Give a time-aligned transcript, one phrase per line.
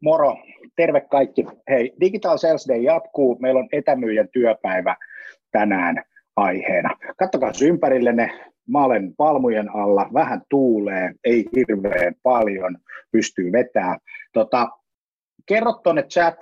[0.00, 0.36] Moro,
[0.76, 1.46] terve kaikki.
[1.70, 3.38] Hei, Digital Sales Day jatkuu.
[3.40, 4.96] Meillä on etämyyjän työpäivä
[5.50, 6.02] tänään
[6.36, 6.90] aiheena.
[7.16, 8.30] Kattokaa ympärillenne.
[8.68, 12.78] Mä olen palmujen alla, vähän tuulee, ei hirveän paljon,
[13.12, 13.98] pystyy vetää.
[14.32, 14.68] Tota,
[15.46, 16.34] kerro tuonne chat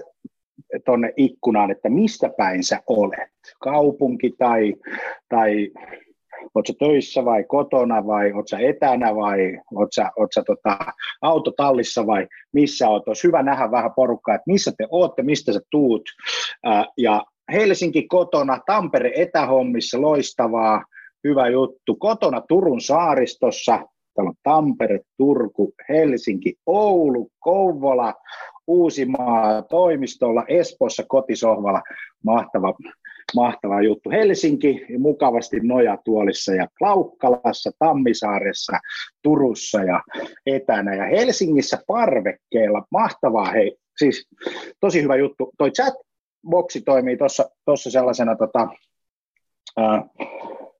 [0.84, 3.30] tuonne ikkunaan, että mistä päin sä olet.
[3.60, 4.74] Kaupunki tai,
[5.28, 5.70] tai
[6.54, 10.78] oot sä töissä vai kotona vai oot sä etänä vai oot sä, oot sä tota,
[11.22, 13.08] autotallissa vai missä oot.
[13.08, 16.02] Olisi hyvä nähdä vähän porukkaa, että missä te ootte, mistä sä tuut.
[16.98, 20.84] Ja Helsinki kotona, Tampere etähommissa, loistavaa,
[21.24, 21.96] hyvä juttu.
[21.96, 23.78] Kotona Turun saaristossa,
[24.14, 28.14] täällä on Tampere, Turku, Helsinki, Oulu, Kouvola,
[28.66, 31.82] Uusimaa toimistolla, Espoossa kotisohvalla.
[32.24, 32.74] Mahtava,
[33.34, 34.10] mahtava juttu.
[34.10, 38.78] Helsinki mukavasti nojatuolissa ja Klaukkalassa, Tammisaaressa,
[39.22, 40.00] Turussa ja
[40.46, 42.84] etänä ja Helsingissä parvekkeella.
[42.90, 44.28] Mahtavaa, hei, siis
[44.80, 45.50] tosi hyvä juttu.
[45.58, 47.16] Toi chatboxi toimii
[47.64, 48.68] tuossa sellaisena tota,
[49.80, 50.02] äh,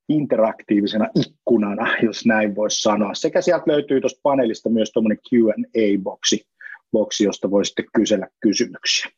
[0.08, 3.14] interaktiivisena ikkunana, jos näin voisi sanoa.
[3.14, 6.46] Sekä sieltä löytyy tuosta paneelista myös tuommoinen Q&A-boksi,
[6.92, 9.10] boksi, josta voisitte kysellä kysymyksiä.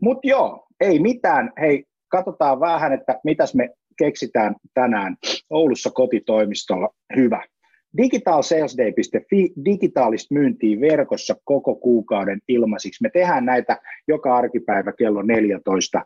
[0.00, 1.52] Mutta joo, ei mitään.
[1.60, 5.16] Hei, katsotaan vähän, että mitäs me keksitään tänään
[5.50, 6.88] Oulussa kotitoimistolla.
[7.16, 7.42] Hyvä.
[7.96, 13.02] Digitalsalesday.fi, digitaalista myyntiä verkossa koko kuukauden ilmaisiksi.
[13.02, 16.04] Me tehdään näitä joka arkipäivä kello 14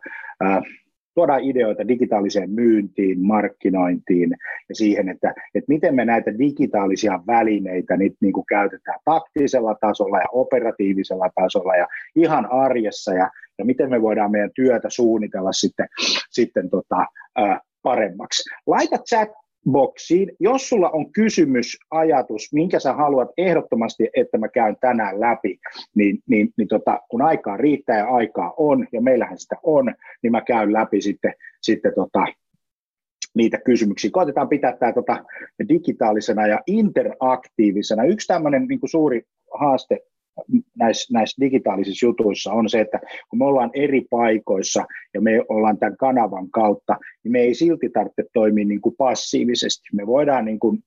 [1.15, 4.29] tuodaan ideoita digitaaliseen myyntiin, markkinointiin
[4.69, 10.17] ja siihen, että, että miten me näitä digitaalisia välineitä nyt niin kuin käytetään taktisella tasolla
[10.17, 15.87] ja operatiivisella tasolla ja ihan arjessa ja, ja miten me voidaan meidän työtä suunnitella sitten,
[16.29, 18.43] sitten tota, ää, paremmaksi.
[18.67, 19.29] Laita chat
[19.71, 20.31] boksiin.
[20.39, 25.59] Jos sulla on kysymys, ajatus, minkä sä haluat ehdottomasti, että mä käyn tänään läpi,
[25.95, 30.31] niin, niin, niin tota, kun aikaa riittää ja aikaa on, ja meillähän sitä on, niin
[30.31, 32.25] mä käyn läpi sitten, sitten tota,
[33.35, 34.11] niitä kysymyksiä.
[34.13, 35.25] Koitetaan pitää tämä tota,
[35.69, 38.03] digitaalisena ja interaktiivisena.
[38.03, 39.21] Yksi tämmöinen niin suuri
[39.59, 39.99] haaste
[40.75, 45.77] näissä, näissä digitaalisissa jutuissa on se, että kun me ollaan eri paikoissa ja me ollaan
[45.77, 49.89] tämän kanavan kautta, niin me ei silti tarvitse toimia niin kuin passiivisesti.
[49.93, 50.83] Me voidaan niin kuin,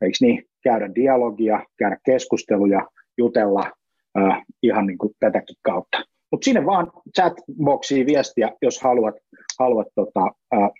[0.00, 2.88] eikö niin, käydä dialogia, käydä keskusteluja,
[3.18, 3.72] jutella
[4.18, 6.04] äh, ihan niin kuin tätäkin kautta.
[6.30, 9.14] Mutta sinne vaan chatboxiin viestiä, jos haluat,
[9.58, 10.70] haluat tota, äh,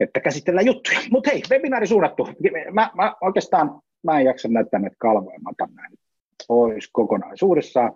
[0.00, 1.00] että käsitellään juttuja.
[1.10, 2.28] Mutta hei, webinaari suunnattu.
[2.72, 5.98] Mä, mä oikeastaan mä en jaksa näyttää näitä kalvoja, mä otan näin
[6.48, 7.92] pois kokonaisuudessaan.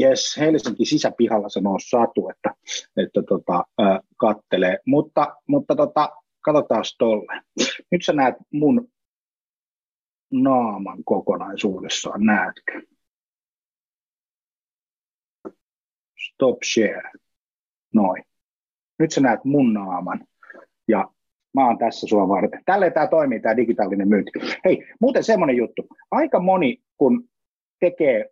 [0.00, 2.54] Yes, Helsinki sisäpihalla sanoo Satu, että,
[2.96, 6.10] että tota, ää, kattelee, mutta, mutta tota,
[6.40, 7.42] katsotaan tolle.
[7.90, 8.88] Nyt sä näet mun
[10.32, 12.82] naaman kokonaisuudessaan, näetkö?
[16.18, 17.10] Stop share.
[17.94, 18.24] Noin.
[18.98, 20.26] Nyt sä näet mun naaman.
[20.88, 21.13] Ja
[21.54, 22.60] mä oon tässä sua varten.
[22.64, 24.30] Tälle tämä toimii, tämä digitaalinen myynti.
[24.64, 25.86] Hei, muuten semmoinen juttu.
[26.10, 27.24] Aika moni, kun
[27.80, 28.30] tekee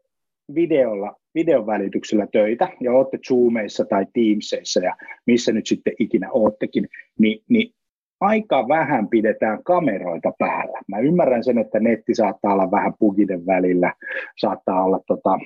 [0.55, 4.97] videolla, videon välityksellä töitä, ja olette Zoomeissa tai Teamseissa, ja
[5.27, 6.89] missä nyt sitten ikinä oottekin,
[7.19, 7.75] niin, niin
[8.21, 10.81] aika vähän pidetään kameroita päällä.
[10.89, 13.95] Mä ymmärrän sen, että netti saattaa olla vähän pugiden välillä,
[14.39, 15.39] saattaa olla tota,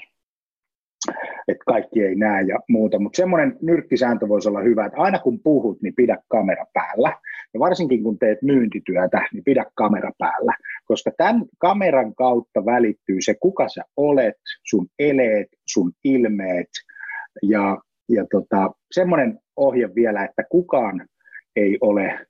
[1.48, 5.40] että kaikki ei näe ja muuta, mutta semmoinen nyrkkisääntö voisi olla hyvä, että aina kun
[5.44, 7.12] puhut, niin pidä kamera päällä,
[7.54, 13.34] ja varsinkin kun teet myyntityötä, niin pidä kamera päällä, koska tämän kameran kautta välittyy se,
[13.40, 14.34] kuka sä olet,
[14.64, 16.68] sun eleet, sun ilmeet,
[17.42, 17.78] ja,
[18.08, 21.06] ja tota, semmoinen ohje vielä, että kukaan
[21.56, 22.26] ei ole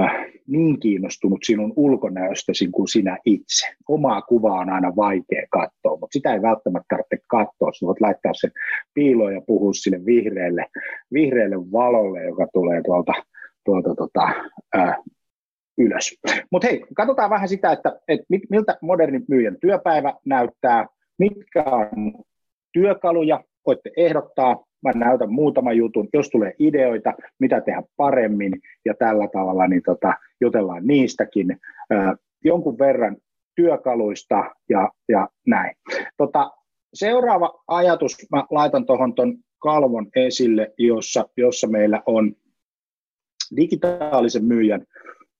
[0.00, 3.66] äh, niin kiinnostunut sinun ulkonäöstäsi kuin sinä itse.
[3.88, 7.72] Omaa kuvaa on aina vaikea katsoa, mutta sitä ei välttämättä tarvitse katsoa.
[7.72, 8.52] Sinä voit laittaa sen
[8.94, 10.66] piiloon ja puhua sille vihreälle,
[11.12, 13.12] vihreälle valolle, joka tulee tuolta,
[13.64, 14.28] tuolta tota,
[14.76, 14.96] äh,
[15.78, 16.18] ylös.
[16.50, 20.86] Mutta hei, katsotaan vähän sitä, että, että miltä modernin myyjän työpäivä näyttää,
[21.18, 22.24] mitkä on
[22.72, 28.52] työkaluja, voitte ehdottaa, mä näytän muutaman jutun, jos tulee ideoita, mitä tehdä paremmin
[28.84, 31.56] ja tällä tavalla, niin tota, jutellaan niistäkin
[31.92, 32.14] äh,
[32.44, 33.16] jonkun verran
[33.54, 35.76] työkaluista ja, ja näin.
[36.16, 36.50] Tota,
[36.94, 42.32] seuraava ajatus, mä laitan tuohon tuon kalvon esille, jossa, jossa meillä on
[43.56, 44.86] digitaalisen myyjän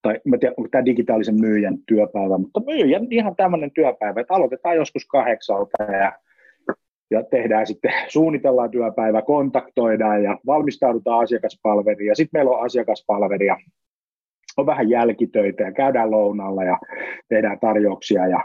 [0.03, 4.77] tai mä tiedän, onko tämä digitaalisen myyjän työpäivä, mutta myyjän ihan tämmöinen työpäivä, että aloitetaan
[4.77, 6.13] joskus kahdeksalta ja
[7.13, 13.57] ja tehdään sitten, suunnitellaan työpäivä, kontaktoidaan ja valmistaudutaan asiakaspalveliin ja sitten meillä on asiakaspalveli ja
[14.57, 16.79] on vähän jälkitöitä ja käydään lounalla ja
[17.29, 18.45] tehdään tarjouksia ja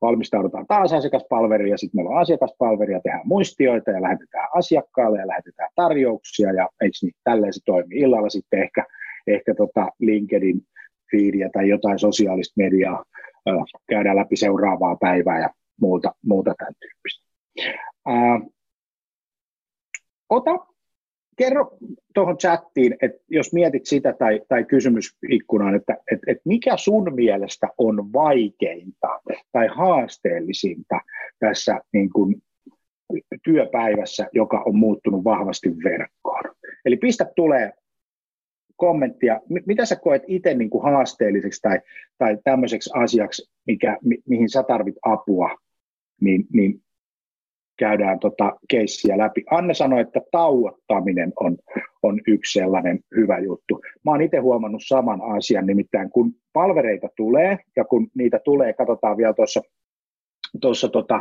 [0.00, 5.26] valmistaudutaan taas asiakaspalveriin ja sitten meillä on asiakaspalveri ja tehdään muistioita ja lähetetään asiakkaalle ja
[5.26, 7.98] lähetetään tarjouksia ja eikö niin, tälleen se toimii.
[7.98, 8.86] Illalla sitten ehkä,
[9.26, 10.60] ehkä tota LinkedIn
[11.10, 13.04] feedia tai jotain sosiaalista mediaa,
[13.88, 15.50] käydään läpi seuraavaa päivää ja
[15.80, 17.33] muuta, muuta tämän tyyppistä.
[18.06, 18.40] Ää,
[20.28, 20.66] ota,
[21.36, 21.76] kerro
[22.14, 27.68] tuohon chattiin, että jos mietit sitä tai, tai kysymysikkunaan, että et, et mikä sun mielestä
[27.78, 29.20] on vaikeinta
[29.52, 31.00] tai haasteellisinta
[31.38, 32.42] tässä niin kuin,
[33.44, 36.44] työpäivässä, joka on muuttunut vahvasti verkkoon.
[36.84, 37.72] Eli pistä tulee
[38.76, 41.80] kommenttia, mitä sä koet itse niin kuin haasteelliseksi tai,
[42.18, 45.50] tai tämmöiseksi asiaksi, mikä, mi, mihin sä tarvit apua,
[46.20, 46.82] niin, niin
[47.76, 49.44] käydään tota keissiä läpi.
[49.50, 51.56] Anne sanoi, että tauottaminen on,
[52.02, 53.80] on yksi sellainen hyvä juttu.
[54.04, 59.16] Mä oon itse huomannut saman asian, nimittäin kun palvereita tulee, ja kun niitä tulee, katsotaan
[59.16, 59.60] vielä tuossa
[60.60, 61.20] tuossa tota,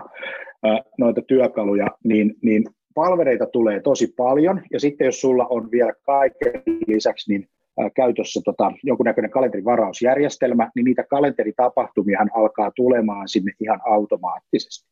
[0.98, 2.64] noita työkaluja, niin, niin
[2.96, 7.48] palvereita tulee tosi paljon, ja sitten jos sulla on vielä kaiken lisäksi niin
[7.96, 14.90] käytössä tota, jonkunnäköinen kalenterivarausjärjestelmä, niin niitä kalenteritapahtumia alkaa tulemaan sinne ihan automaattisesti.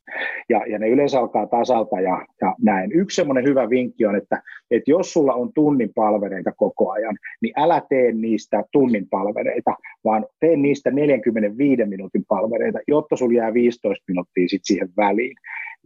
[0.50, 2.92] Ja, ja ne yleensä alkaa tasalta ja, ja näin.
[2.92, 4.42] Yksi semmoinen hyvä vinkki on, että,
[4.72, 10.26] että jos sulla on tunnin palvereita koko ajan, niin älä tee niistä tunnin palvereita, vaan
[10.40, 15.36] tee niistä 45 minuutin palvereita, jotta sulla jää 15 minuuttia sit siihen väliin.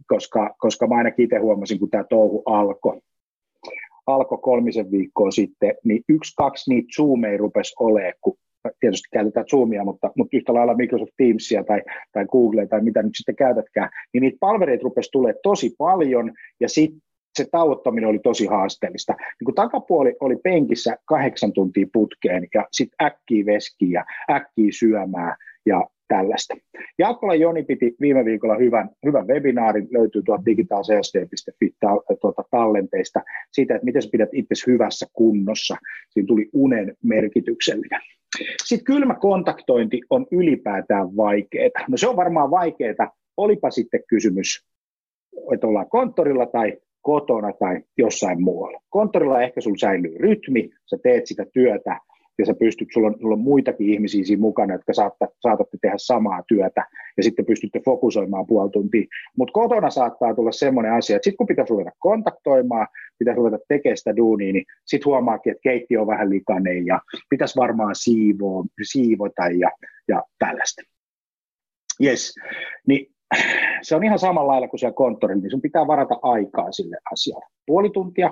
[0.06, 3.00] Koska, koska mä ainakin itse huomasin, kun tämä touhu alkoi,
[4.06, 8.36] alkoi kolmisen viikkoa sitten, niin yksi, kaksi niitä Zoomeja rupesi olemaan, kun
[8.80, 11.82] tietysti käytetään Zoomia, mutta, mutta yhtä lailla Microsoft Teamsia tai,
[12.12, 16.68] tai Googlea tai mitä nyt sitten käytätkään, niin niitä palvereita rupesi tulemaan tosi paljon ja
[16.68, 17.00] sitten
[17.38, 19.12] se tauottaminen oli tosi haasteellista.
[19.12, 25.36] Niin kun takapuoli oli penkissä kahdeksan tuntia putkeen ja sitten äkkiä veskiä äkkiä syömään
[25.66, 26.54] ja tällaista.
[26.98, 31.74] Jaakola Joni piti viime viikolla hyvän, hyvän webinaarin, löytyy tuolta digitalcsd.fi
[32.20, 33.22] tuota, tallenteista,
[33.52, 35.76] siitä, että miten sä pidät itse hyvässä kunnossa.
[36.10, 38.00] Siinä tuli unen merkityksellinen.
[38.64, 41.70] Sitten kylmä kontaktointi on ylipäätään vaikeaa.
[41.88, 44.66] No se on varmaan vaikeaa, olipa sitten kysymys,
[45.54, 48.80] että ollaan konttorilla tai kotona tai jossain muualla.
[48.88, 52.00] Konttorilla ehkä sulla säilyy rytmi, sä teet sitä työtä
[52.38, 55.94] ja sä pystyt, sulla on, sulla on muitakin ihmisiä siinä mukana, jotka saatta, saatatte tehdä
[55.98, 56.84] samaa työtä,
[57.16, 59.06] ja sitten pystytte fokusoimaan puoli tuntia.
[59.36, 62.86] Mutta kotona saattaa tulla semmoinen asia, että sitten kun pitäisi ruveta kontaktoimaan,
[63.18, 67.00] pitäisi ruveta tekemään sitä duunia, niin sitten huomaakin, että keitti on vähän likainen, ja
[67.30, 69.70] pitäisi varmaan siivoa, siivota ja,
[70.08, 70.82] ja tällaista.
[72.02, 72.34] Yes,
[72.86, 73.06] niin
[73.82, 77.46] se on ihan samalla lailla kuin siellä konttorilla, niin sun pitää varata aikaa sille asialle.
[77.66, 78.30] Puoli tuntia,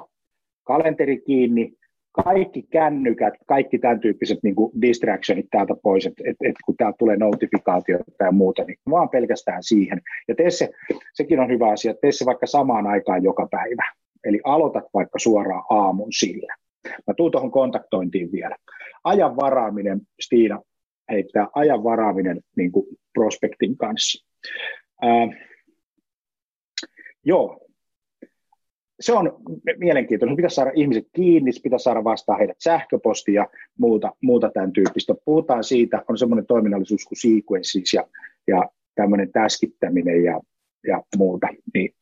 [0.65, 1.73] kalenteri kiinni,
[2.23, 6.97] kaikki kännykät, kaikki tämän tyyppiset niin kuin distractionit täältä pois, että et, et kun täältä
[6.99, 10.01] tulee notifikaatioita tai muuta, niin vaan pelkästään siihen.
[10.29, 10.71] Ja tee se,
[11.13, 13.93] sekin on hyvä asia, tee se vaikka samaan aikaan joka päivä.
[14.25, 16.55] Eli aloitat vaikka suoraan aamun sillä.
[17.07, 18.57] Mä tuun tuohon kontaktointiin vielä.
[19.05, 20.63] Ajan varaaminen, Stiina
[21.11, 24.27] heittää ajan varaaminen niin kuin prospektin kanssa.
[25.03, 25.29] Ää,
[27.25, 27.64] joo,
[29.05, 29.37] se on
[29.77, 30.37] mielenkiintoista.
[30.37, 33.49] Pitäisi saada ihmiset kiinni, pitäisi saada vastaan heidät sähköpostia ja
[33.79, 35.15] muuta, muuta tämän tyyppistä.
[35.25, 38.07] Puhutaan siitä, on semmoinen toiminnallisuus kuin sequences ja,
[38.47, 40.41] ja tämmöinen täskittäminen ja,
[40.87, 41.49] ja muuta.
[41.75, 41.95] Niin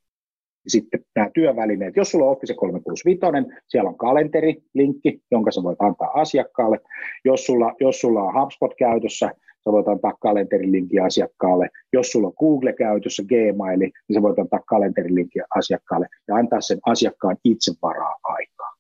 [0.67, 3.21] sitten nämä työvälineet, jos sulla on Office 365,
[3.69, 6.81] siellä on kalenteri-linkki, jonka sä voit antaa asiakkaalle.
[7.25, 9.31] Jos sulla, jos sulla on HubSpot käytössä,
[9.65, 11.69] sä voit antaa kalenterilinkin asiakkaalle.
[11.93, 16.79] Jos sulla on Google käytössä, Gmail, niin sä voit antaa kalenterilinkin asiakkaalle ja antaa sen
[16.87, 18.73] asiakkaan itse varaa aikaa.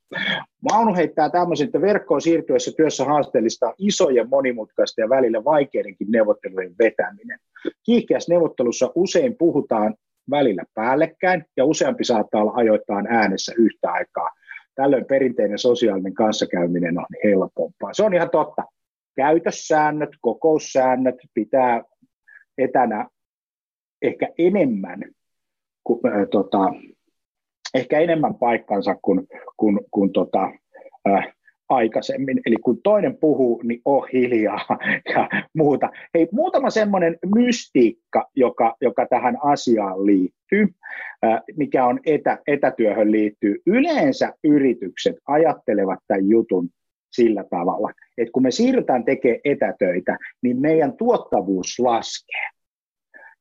[0.72, 7.38] Maunu heittää tämmöisen, että verkkoon siirtyessä työssä haasteellista isojen monimutkaista ja välillä vaikeidenkin neuvottelujen vetäminen.
[7.84, 9.94] Kiihkeässä neuvottelussa usein puhutaan
[10.30, 14.30] välillä päällekkäin ja useampi saattaa olla ajoittain äänessä yhtä aikaa.
[14.74, 17.94] Tällöin perinteinen sosiaalinen kanssakäyminen on helpompaa.
[17.94, 18.62] Se on ihan totta
[19.16, 21.82] käytössäännöt, kokoussäännöt pitää
[22.58, 23.08] etänä
[24.02, 25.00] ehkä enemmän,
[25.84, 26.72] kuin, äh, tota,
[27.74, 29.26] ehkä enemmän paikkansa kuin,
[29.56, 30.52] kuin, kuin tota,
[31.08, 31.32] äh,
[31.68, 32.40] aikaisemmin.
[32.46, 34.78] Eli kun toinen puhuu, niin oh hiljaa
[35.14, 35.90] ja muuta.
[36.14, 40.68] Hei, muutama semmoinen mystiikka, joka, joka tähän asiaan liittyy,
[41.56, 43.62] mikä on etä, etätyöhön liittyy.
[43.66, 46.68] Yleensä yritykset ajattelevat tämän jutun
[47.12, 52.48] sillä tavalla, että kun me siirrytään tekemään etätöitä, niin meidän tuottavuus laskee.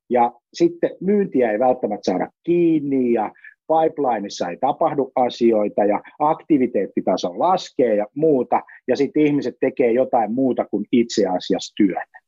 [0.10, 3.32] Ja sitten myyntiä ei välttämättä saada kiinni ja
[3.68, 10.66] pipelineissa ei tapahdu asioita ja aktiviteettitaso laskee ja muuta, ja sitten ihmiset tekee jotain muuta
[10.66, 12.20] kuin itse asiassa työtä.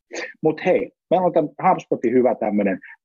[0.42, 2.34] Mutta hei, meillä on tämän HubSpotin hyvä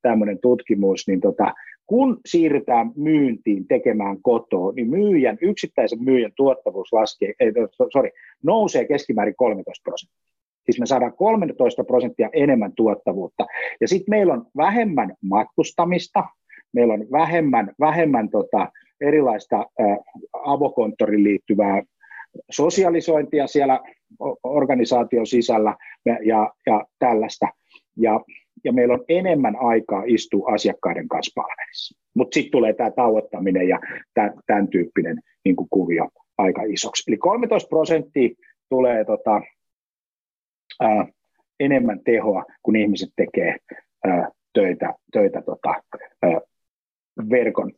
[0.02, 1.54] tämmöinen tutkimus, niin tota,
[1.90, 7.52] kun siirrytään myyntiin tekemään kotoa, niin myyjän, yksittäisen myyjän tuottavuus laskee, ei,
[7.94, 8.10] sorry,
[8.44, 10.30] nousee keskimäärin 13 prosenttia.
[10.66, 13.46] Siis me saadaan 13 prosenttia enemmän tuottavuutta.
[13.82, 16.24] Ja sitten meillä on vähemmän matkustamista,
[16.74, 19.84] meillä on vähemmän, vähemmän tota, erilaista ä,
[20.46, 21.84] avokonttoriin liittyvää
[22.52, 23.80] sosialisointia siellä
[24.44, 25.76] organisaation sisällä
[26.26, 27.48] ja, ja tällaista.
[27.98, 28.20] Ja,
[28.64, 32.00] ja meillä on enemmän aikaa istua asiakkaiden kanssa palvelissa.
[32.14, 33.80] Mutta sitten tulee tämä tauottaminen ja
[34.48, 37.12] tämän tyyppinen niin kuvio aika isoksi.
[37.12, 38.30] Eli 13 prosenttia
[38.70, 39.42] tulee tota,
[40.80, 41.08] ää,
[41.60, 43.58] enemmän tehoa, kun ihmiset tekee
[44.06, 45.74] ää, töitä, töitä tota,
[46.22, 46.42] ää,
[47.30, 47.72] verkon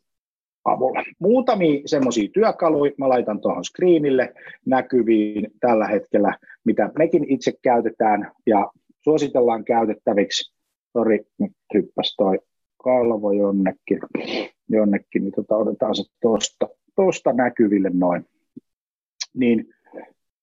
[0.66, 1.04] avulla.
[1.20, 4.34] Muutamia semmoisia työkaluja mä laitan tuohon screenille
[4.66, 8.72] näkyviin tällä hetkellä, mitä mekin itse käytetään ja
[9.04, 10.61] suositellaan käytettäviksi.
[10.94, 12.40] Sori, nyt hyppäsi toi
[12.84, 14.00] kalvo jonnekin,
[14.70, 18.26] jonnekin niin tota, otetaan se tuosta tosta näkyville noin.
[19.34, 19.66] Niin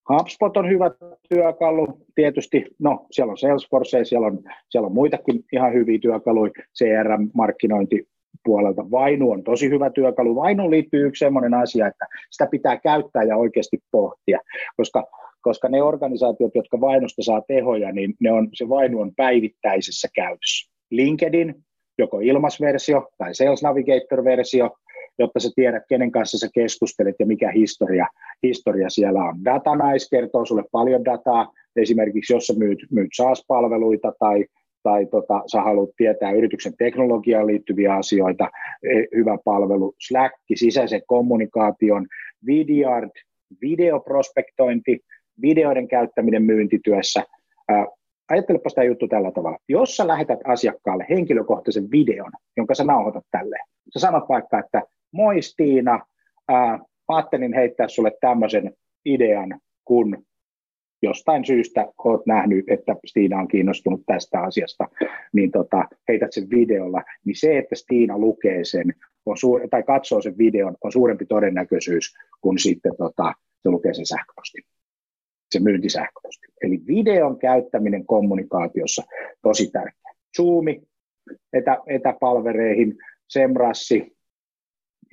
[0.09, 0.91] HubSpot on hyvä
[1.29, 4.39] työkalu, tietysti, no siellä on Salesforce, siellä on,
[4.69, 8.09] siellä on muitakin ihan hyviä työkaluja, CRM-markkinointi,
[8.45, 8.91] puolelta.
[8.91, 10.37] Vainu on tosi hyvä työkalu.
[10.37, 14.39] Vainuun liittyy yksi sellainen asia, että sitä pitää käyttää ja oikeasti pohtia,
[14.77, 15.05] koska,
[15.49, 20.73] koska ne organisaatiot, jotka vainosta saa tehoja, niin ne on, se vainu on päivittäisessä käytössä.
[20.91, 21.55] LinkedIn,
[21.99, 24.71] joko ilmasversio tai Sales Navigator-versio,
[25.19, 28.07] jotta sä tiedät, kenen kanssa sä keskustelet ja mikä historia,
[28.43, 29.45] historia siellä on.
[29.45, 34.45] Datanice kertoo sulle paljon dataa, esimerkiksi jos sä myyt, myyt SaaS-palveluita tai
[34.83, 38.51] tai tota, sä haluat tietää yrityksen teknologiaan liittyviä asioita,
[38.83, 42.07] e, hyvä palvelu, Slack, sisäisen kommunikaation,
[42.47, 43.11] Vidyard,
[43.61, 45.01] videoprospektointi,
[45.43, 47.25] videoiden käyttäminen myyntityössä.
[48.31, 49.59] ajattelepa sitä juttu tällä tavalla.
[49.69, 53.65] Jos sä lähetät asiakkaalle henkilökohtaisen videon, jonka sä nauhoitat tälleen,
[53.95, 56.07] sä sanot vaikka, että moi Stiina,
[56.49, 56.79] ää,
[57.09, 58.73] ajattelin heittää sulle tämmöisen
[59.05, 60.25] idean, kun
[61.03, 64.89] jostain syystä olet nähnyt, että Stiina on kiinnostunut tästä asiasta,
[65.33, 68.95] niin tota, heität sen videolla, niin se, että Stiina lukee sen
[69.27, 74.07] on suur, tai katsoo sen videon, on suurempi todennäköisyys kuin sitten tota, se lukee sen
[74.07, 74.59] sähköposti,
[75.51, 76.47] se myyntisähköposti.
[76.63, 79.03] Eli videon käyttäminen kommunikaatiossa
[79.43, 80.13] tosi tärkeä.
[80.37, 80.83] Zoomi
[81.53, 84.17] etä, etäpalvereihin, Semrassi,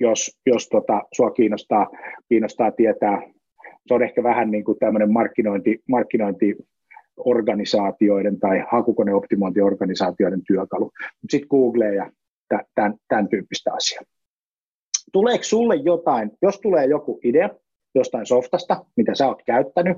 [0.00, 1.90] jos, jos tota, sua kiinnostaa,
[2.28, 3.22] kiinnostaa tietää
[3.86, 10.90] se on ehkä vähän niin kuin tämmöinen markkinointi, markkinointiorganisaatioiden tai hakukoneoptimointiorganisaatioiden työkalu.
[11.30, 12.10] Sitten Google ja
[12.74, 14.04] tämän, tämän tyyppistä asiaa.
[15.12, 17.50] Tuleeko sulle jotain, jos tulee joku idea
[17.94, 19.96] jostain softasta, mitä sä oot käyttänyt,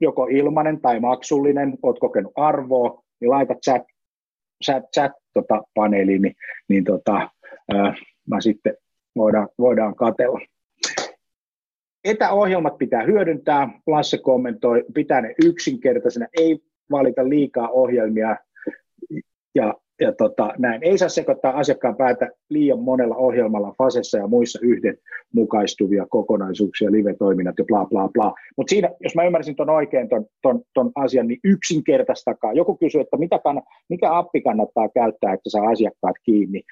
[0.00, 3.82] joko ilmanen tai maksullinen, oot kokenut arvoa, niin laita chat,
[4.64, 6.34] chat, chat tota, paneeliin, niin,
[6.68, 7.30] niin tota,
[7.74, 7.94] ää,
[8.28, 8.76] mä sitten
[9.16, 10.40] voidaan, voidaan katella
[12.04, 16.58] etäohjelmat pitää hyödyntää, Lasse kommentoi, pitää ne yksinkertaisena, ei
[16.90, 18.36] valita liikaa ohjelmia.
[19.54, 20.82] Ja, ja tota, näin.
[20.82, 27.64] Ei saa sekoittaa asiakkaan päätä liian monella ohjelmalla fasessa ja muissa yhdenmukaistuvia kokonaisuuksia, live-toiminnat ja
[27.64, 28.34] bla bla bla.
[28.56, 32.52] Mutta siinä, jos mä ymmärsin ton oikein ton, ton, ton asian, niin yksinkertaistakaa.
[32.52, 36.62] Joku kysyy, että mitä kann, mikä appi kannattaa käyttää, että saa asiakkaat kiinni.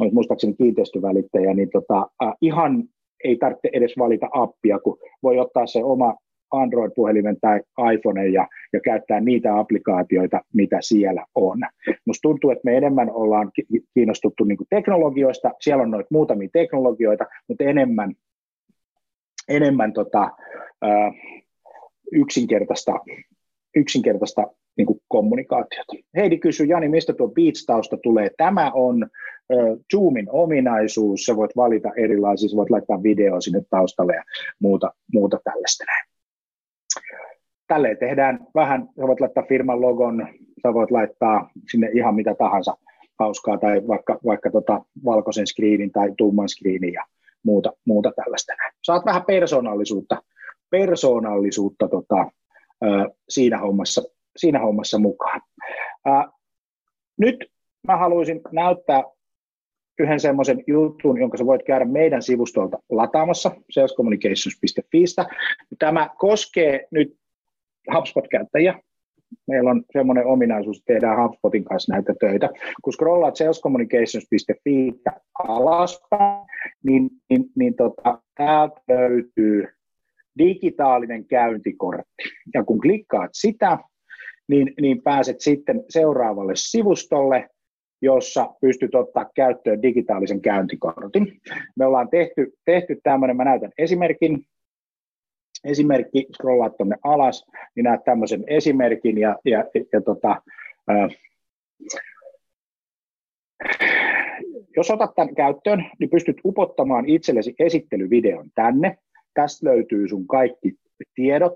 [0.00, 2.84] Olisi muistaakseni kiinteistövälittäjä, niin tota, äh, ihan
[3.24, 6.16] ei tarvitse edes valita appia, kun voi ottaa se oma
[6.52, 7.60] Android-puhelimen tai
[7.94, 11.58] iPhone ja, ja käyttää niitä applikaatioita, mitä siellä on.
[11.86, 13.52] Minusta tuntuu, että me enemmän ollaan
[13.94, 18.14] kiinnostuttu niin teknologioista, siellä on noita muutamia teknologioita, mutta enemmän,
[19.48, 20.30] enemmän tota,
[20.82, 21.12] ää,
[22.12, 22.92] yksinkertaista,
[23.76, 24.42] yksinkertaista
[24.76, 25.92] niin kommunikaatiota.
[26.16, 28.30] Heidi kysyy, Jani, mistä tuo Beats-tausta tulee?
[28.36, 29.06] Tämä on
[29.94, 34.22] Zoomin ominaisuus, sä voit valita erilaisia, sä voit laittaa video sinne taustalle ja
[34.58, 36.11] muuta, muuta tällaista näin.
[37.68, 40.28] Tälleen tehdään vähän, sä voit laittaa firman logon,
[40.62, 42.76] sä voit laittaa sinne ihan mitä tahansa
[43.18, 47.04] hauskaa tai vaikka, vaikka tota valkoisen screenin tai tumman screenin ja
[47.42, 48.52] muuta, muuta tällaista.
[48.82, 50.22] Saat vähän persoonallisuutta,
[50.70, 52.30] persoonallisuutta tota,
[53.28, 54.02] siinä, hommassa,
[54.36, 55.40] siinä hommassa mukaan.
[57.18, 57.36] Nyt
[57.86, 59.02] mä haluaisin näyttää
[59.98, 65.26] yhden semmoisen jutun, jonka sä voit käydä meidän sivustolta lataamassa salescommunications.fiistä.
[65.78, 67.16] Tämä koskee nyt
[67.94, 68.80] HubSpot-käyttäjiä.
[69.46, 72.48] Meillä on semmoinen ominaisuus, että tehdään HubSpotin kanssa näitä töitä.
[72.82, 74.92] Kun scrollaat salescommunications.fi
[75.38, 76.46] alaspäin,
[76.84, 79.68] niin, niin, niin tota, täältä löytyy
[80.38, 82.22] digitaalinen käyntikortti.
[82.54, 83.78] Ja kun klikkaat sitä,
[84.48, 87.48] niin, niin pääset sitten seuraavalle sivustolle,
[88.02, 91.40] jossa pystyt ottaa käyttöön digitaalisen käyntikortin.
[91.76, 94.46] Me ollaan tehty, tehty tämmöinen, mä näytän esimerkin,
[95.64, 100.42] esimerkki, scrollaat tuonne alas, niin näet tämmöisen esimerkin ja, ja, ja, tota,
[100.88, 101.08] ää,
[104.76, 108.98] jos otat tämän käyttöön, niin pystyt upottamaan itsellesi esittelyvideon tänne.
[109.34, 110.74] Tästä löytyy sun kaikki
[111.14, 111.54] tiedot,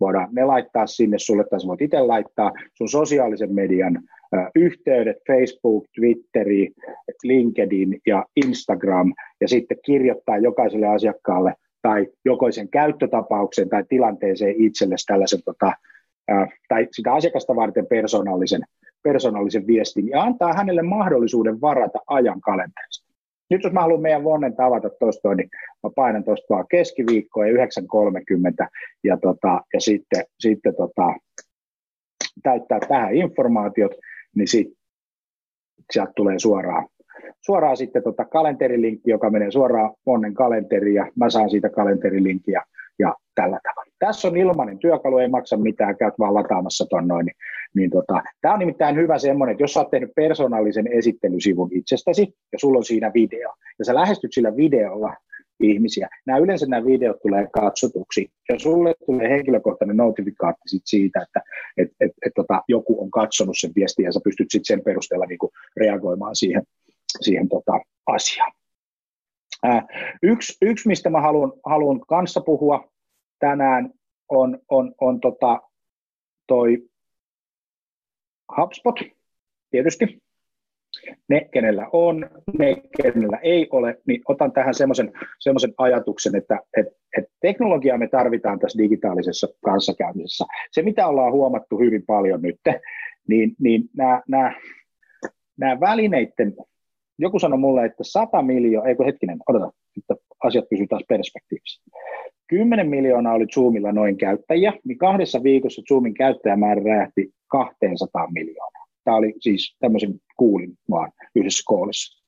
[0.00, 4.02] voidaan ne laittaa sinne sulle, tai voit itse laittaa sun sosiaalisen median
[4.54, 6.68] yhteydet, Facebook, Twitteri,
[7.22, 15.40] LinkedIn ja Instagram, ja sitten kirjoittaa jokaiselle asiakkaalle tai jokaisen käyttötapauksen tai tilanteeseen itsellesi tällaisen,
[15.44, 15.72] tota,
[16.68, 18.60] tai sitä asiakasta varten persoonallisen,
[19.02, 23.07] persoonallisen viestin, ja antaa hänelle mahdollisuuden varata ajan kalenterista.
[23.50, 25.48] Nyt jos mä haluan meidän Vonnen tavata tuosta, niin
[25.82, 28.68] mä painan tuosta vaan keskiviikkoa ja 9.30
[29.04, 31.14] ja, tota, ja sitten, sitten tota,
[32.42, 33.92] täyttää tähän informaatiot,
[34.36, 34.68] niin sit,
[35.92, 36.88] sieltä tulee suoraan,
[37.40, 42.62] suoraan sitten tota kalenterilinkki, joka menee suoraan Vonnen kalenteriin ja mä saan siitä kalenterilinkiä
[42.98, 43.92] ja tällä tavalla.
[43.98, 47.26] Tässä on ilmainen työkalu, ei maksa mitään, käyt vaan lataamassa ton noin.
[47.26, 47.36] Niin,
[47.74, 52.22] niin tota, Tämä on nimittäin hyvä semmoinen, että jos sä oot tehnyt persoonallisen esittelysivun itsestäsi
[52.52, 55.14] ja sulla on siinä video, ja sä lähestyt sillä videolla
[55.60, 56.08] ihmisiä.
[56.26, 61.40] Nämä yleensä nämä videot tulee katsotuksi, ja sulle tulee henkilökohtainen notifikaatti sit siitä, että
[61.76, 65.26] et, et, et, tota, joku on katsonut sen viestin, ja sä pystyt sit sen perusteella
[65.26, 66.62] niinku reagoimaan siihen,
[67.20, 67.72] siihen tota,
[68.06, 68.52] asiaan.
[70.22, 72.88] Yksi, yksi, mistä mä haluan, haluan kanssa puhua
[73.38, 73.90] tänään,
[74.28, 75.62] on, on, on tota,
[76.46, 76.88] toi
[78.56, 79.00] HubSpot,
[79.70, 80.22] tietysti.
[81.28, 86.86] Ne, kenellä on, ne, kenellä ei ole, niin otan tähän semmoisen ajatuksen, että et,
[87.18, 90.44] et teknologiaa me tarvitaan tässä digitaalisessa kanssakäymisessä.
[90.72, 92.60] Se, mitä ollaan huomattu hyvin paljon nyt,
[93.28, 93.82] niin, niin
[95.58, 96.56] nämä välineiden,
[97.18, 101.82] joku sanoi mulle, että 100 miljoonaa, eikö hetkinen, odota, että asiat pysyvät taas perspektiivissä.
[102.48, 108.86] 10 miljoonaa oli Zoomilla noin käyttäjiä, niin kahdessa viikossa Zoomin käyttäjämäärä räjähti 200 miljoonaa.
[109.04, 112.24] Tämä oli siis tämmöisen kuulin vaan yhdessä koolissa.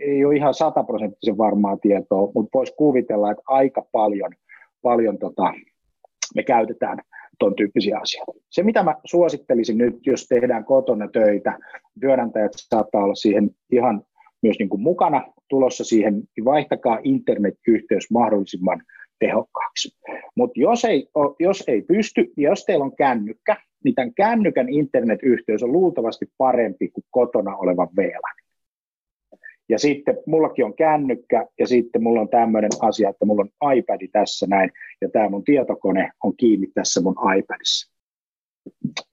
[0.00, 4.30] ei ole ihan sataprosenttisen varmaa tietoa, mutta voisi kuvitella, että aika paljon,
[4.82, 5.54] paljon tota,
[6.34, 6.98] me käytetään
[7.38, 8.32] tuon tyyppisiä asioita.
[8.50, 11.58] Se, mitä mä suosittelisin nyt, jos tehdään kotona töitä,
[12.00, 14.02] työnantajat saattaa olla siihen ihan
[14.42, 18.82] myös niin kuin mukana tulossa siihen, niin vaihtakaa internetyhteys mahdollisimman
[19.18, 19.88] tehokkaaksi.
[20.36, 21.08] Mutta jos ei,
[21.40, 27.04] jos ei pysty, jos teillä on kännykkä, niin tämän kännykän internetyhteys on luultavasti parempi kuin
[27.10, 28.43] kotona oleva VLAN.
[29.68, 34.08] Ja sitten mullakin on kännykkä ja sitten mulla on tämmöinen asia, että mulla on iPad
[34.12, 37.94] tässä näin ja tämä mun tietokone on kiinni tässä mun iPadissa.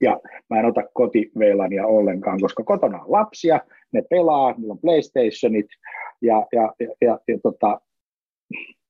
[0.00, 3.60] Ja mä en ota kotiveilania ollenkaan, koska kotona on lapsia,
[3.92, 5.66] ne pelaa, niillä on PlayStationit
[6.22, 7.80] ja, ja, ja, ja, ja tota,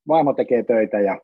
[0.09, 1.21] vaimo tekee töitä ja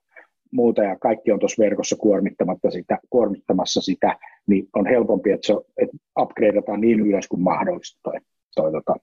[0.52, 5.54] muuta ja kaikki on tuossa verkossa kuormittamatta sitä, kuormittamassa sitä, niin on helpompi, että, se,
[5.82, 8.20] että upgradeataan niin ylös kuin mahdollista toi,
[8.54, 8.94] toi tota,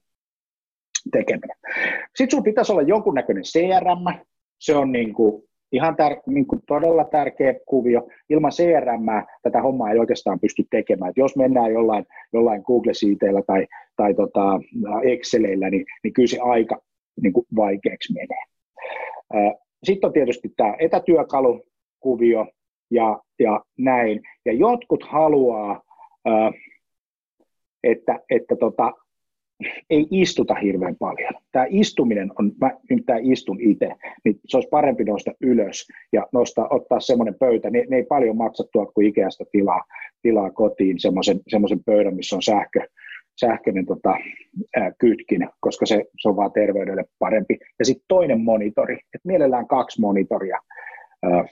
[1.12, 1.56] tekeminen.
[2.16, 4.18] Sitten sinulla pitäisi olla jonkunnäköinen CRM,
[4.58, 5.42] se on niin kuin
[5.72, 8.08] ihan tär, niin kuin todella tärkeä kuvio.
[8.30, 9.06] Ilman CRM
[9.42, 11.10] tätä hommaa ei oikeastaan pysty tekemään.
[11.10, 13.66] Et jos mennään jollain, jollain google Sheetillä tai,
[13.96, 14.60] tai tota
[15.02, 16.78] Exceleillä, niin, niin kyllä se aika
[17.22, 18.44] niin kuin vaikeaksi menee.
[19.84, 22.46] Sitten on tietysti tämä etätyökalukuvio
[22.90, 24.22] ja, ja näin.
[24.44, 25.82] Ja jotkut haluaa,
[27.84, 28.92] että, että tota,
[29.90, 31.32] ei istuta hirveän paljon.
[31.52, 32.70] Tämä istuminen on, mä
[33.06, 33.88] tämä istun itse,
[34.24, 37.70] niin se olisi parempi nousta ylös ja nostaa, ottaa semmoinen pöytä.
[37.70, 39.84] Ne, ne ei paljon maksa tuolta kuin Ikeasta tilaa,
[40.22, 40.96] tilaa kotiin,
[41.48, 42.80] semmoisen pöydän, missä on sähkö,
[43.40, 44.16] sähköinen tota,
[44.76, 47.58] ää, kytkin, koska se, se on vaan terveydelle parempi.
[47.78, 50.58] Ja sitten toinen monitori, että mielellään kaksi monitoria.
[51.22, 51.44] Ää,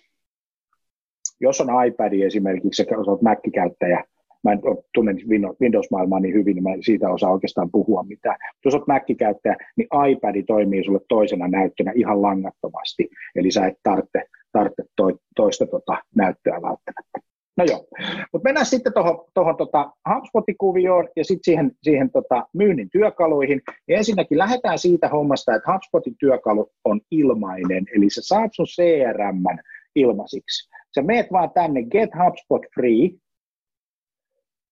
[1.40, 4.04] jos on iPad esimerkiksi, jos olet Mac-käyttäjä,
[4.44, 4.60] mä en
[4.94, 5.14] tunne
[5.60, 8.36] Windows-maailmaa niin hyvin, niin mä siitä osaa oikeastaan puhua mitään.
[8.64, 14.22] Jos olet Mac-käyttäjä, niin iPad toimii sulle toisena näyttönä ihan langattomasti, eli sä et tarvitse,
[14.52, 17.18] tarvitse toi, toista tota näyttöä välttämättä.
[17.56, 17.86] No joo,
[18.32, 18.92] mutta mennään sitten
[19.34, 23.60] tuohon tota HubSpot-kuvioon ja sitten siihen, siihen tota myynnin työkaluihin.
[23.88, 29.58] Ja ensinnäkin lähdetään siitä hommasta, että HubSpotin työkalu on ilmainen, eli sä saat sun CRM
[29.96, 30.70] ilmaisiksi.
[30.94, 33.10] Sä meet vaan tänne Get HubSpot Free,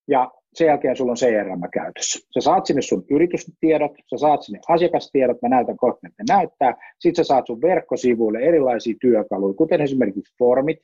[0.07, 2.19] ja sen jälkeen sulla on CRM käytössä.
[2.33, 6.73] Sä saat sinne sun yritystiedot, sä saat sinne asiakastiedot, mä näytän kohta, että ne näyttää.
[6.99, 10.77] Sitten sä saat sun verkkosivuille erilaisia työkaluja, kuten esimerkiksi formit,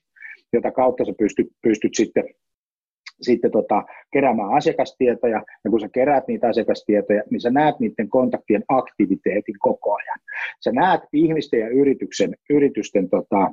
[0.54, 2.24] jota kautta sä pystyt, pystyt sitten
[3.22, 8.64] sitten tota, keräämään asiakastietoja, ja kun sä keräät niitä asiakastietoja, niin sä näet niiden kontaktien
[8.68, 10.20] aktiviteetin koko ajan.
[10.64, 13.52] Sä näet ihmisten ja yrityksen, yritysten tota,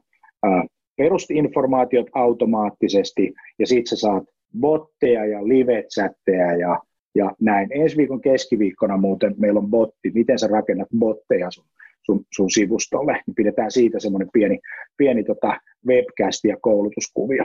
[0.96, 4.24] perustinformaatiot automaattisesti, ja sitten sä saat
[4.60, 6.82] botteja ja live-chatteja ja,
[7.14, 7.68] ja näin.
[7.70, 11.64] Ensi viikon keskiviikkona muuten meillä on botti, miten sä rakennat botteja sun,
[12.02, 14.60] sun, sun sivustolle, niin pidetään siitä semmoinen pieni,
[14.96, 17.44] pieni tota webcast ja koulutuskuvio.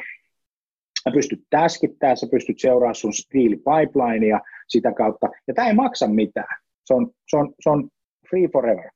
[1.04, 6.58] Sä pystyt täskittämään, sä pystyt seuraamaan sun pipelinea sitä kautta, ja tämä ei maksa mitään.
[6.86, 7.90] Se on, se on, se on
[8.30, 8.90] free forever,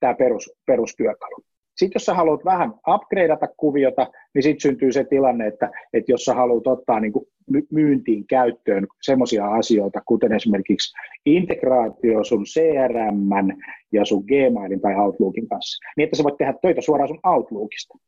[0.00, 1.36] tämä perus, perustyökalu.
[1.82, 6.24] Sitten jos sä haluat vähän upgradeata kuviota, niin sitten syntyy se tilanne, että, että jos
[6.24, 7.26] sä haluat ottaa niin kuin
[7.70, 10.94] myyntiin käyttöön semmoisia asioita, kuten esimerkiksi
[11.26, 13.48] integraatio sun CRM
[13.92, 17.98] ja sun Gmailin tai Outlookin kanssa, niin että sä voit tehdä töitä suoraan sun Outlookista.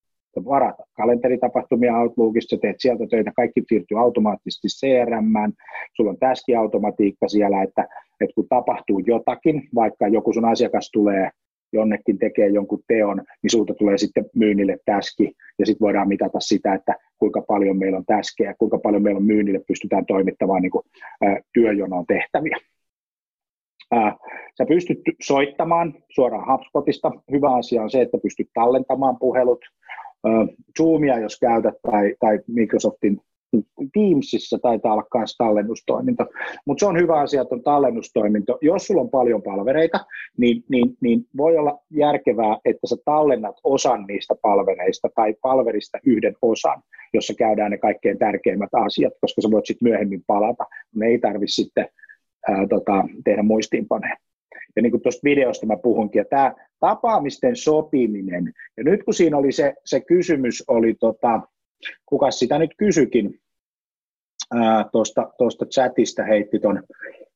[0.44, 5.52] Varata kalenteritapahtumia Outlookista, teet sieltä töitä, kaikki siirtyy automaattisesti CRM,
[5.96, 7.82] sulla on täski-automatiikka siellä, että,
[8.20, 11.30] että kun tapahtuu jotakin, vaikka joku sun asiakas tulee
[11.74, 16.74] jonnekin tekee jonkun teon, niin sulta tulee sitten myynnille täski, ja sitten voidaan mitata sitä,
[16.74, 20.82] että kuinka paljon meillä on täskejä, kuinka paljon meillä on myynnille pystytään toimittamaan niin kuin,
[21.24, 22.56] ä, työjonoon tehtäviä.
[23.94, 24.16] Ä,
[24.58, 27.12] sä pystyt soittamaan suoraan HubSpotista.
[27.32, 29.64] Hyvä asia on se, että pystyt tallentamaan puhelut.
[30.26, 30.30] Ä,
[30.78, 33.20] Zoomia, jos käytät, tai, tai Microsoftin
[33.92, 36.26] Teamsissa taitaa olla myös tallennustoiminto,
[36.66, 38.58] mutta se on hyvä asia, että on tallennustoiminto.
[38.60, 40.04] Jos sulla on paljon palvereita,
[40.38, 46.34] niin, niin, niin voi olla järkevää, että sä tallennat osan niistä palvereista tai palverista yhden
[46.42, 46.82] osan,
[47.14, 50.64] jossa käydään ne kaikkein tärkeimmät asiat, koska sä voit sitten myöhemmin palata.
[50.94, 51.88] Ne ei tarvitse sitten
[52.48, 54.16] ää, tota, tehdä muistiinpaneen.
[54.76, 59.36] Ja niin kuin tuosta videosta mä puhunkin, ja tämä tapaamisten sopiminen, ja nyt kun siinä
[59.36, 61.40] oli se, se kysymys, oli tota,
[62.06, 63.40] kuka sitä nyt kysyikin,
[65.38, 66.82] tuosta chatista heitti ton,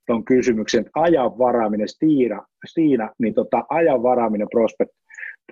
[0.07, 4.93] ton kysymyksen, ajan varaaminen, Stiina, Stiina niin tota, ajan varaaminen prospect,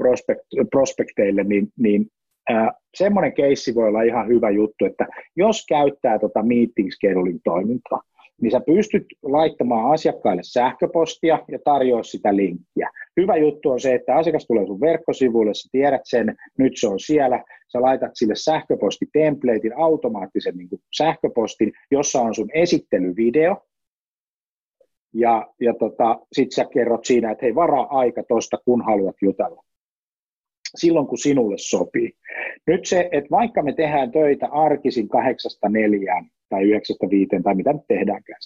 [0.00, 0.40] prospect,
[0.70, 2.06] prospekteille, niin, niin
[2.50, 8.02] ää, semmoinen keissi voi olla ihan hyvä juttu, että jos käyttää tota meeting scheduling toimintaa,
[8.40, 12.90] niin sä pystyt laittamaan asiakkaille sähköpostia ja tarjoa sitä linkkiä.
[13.20, 17.00] Hyvä juttu on se, että asiakas tulee sun verkkosivuille, sä tiedät sen, nyt se on
[17.00, 23.56] siellä, sä laitat sille sähköpostitemplatein, automaattisen niin kuin sähköpostin, jossa on sun esittelyvideo,
[25.14, 29.62] ja, ja tota, sit sä kerrot siinä, että hei, varaa aika tosta, kun haluat jutella.
[30.76, 32.12] Silloin, kun sinulle sopii.
[32.66, 37.72] Nyt se, että vaikka me tehdään töitä arkisin kahdeksasta neljään tai yhdeksästä viiteen tai mitä
[37.72, 38.38] nyt tehdäänkään,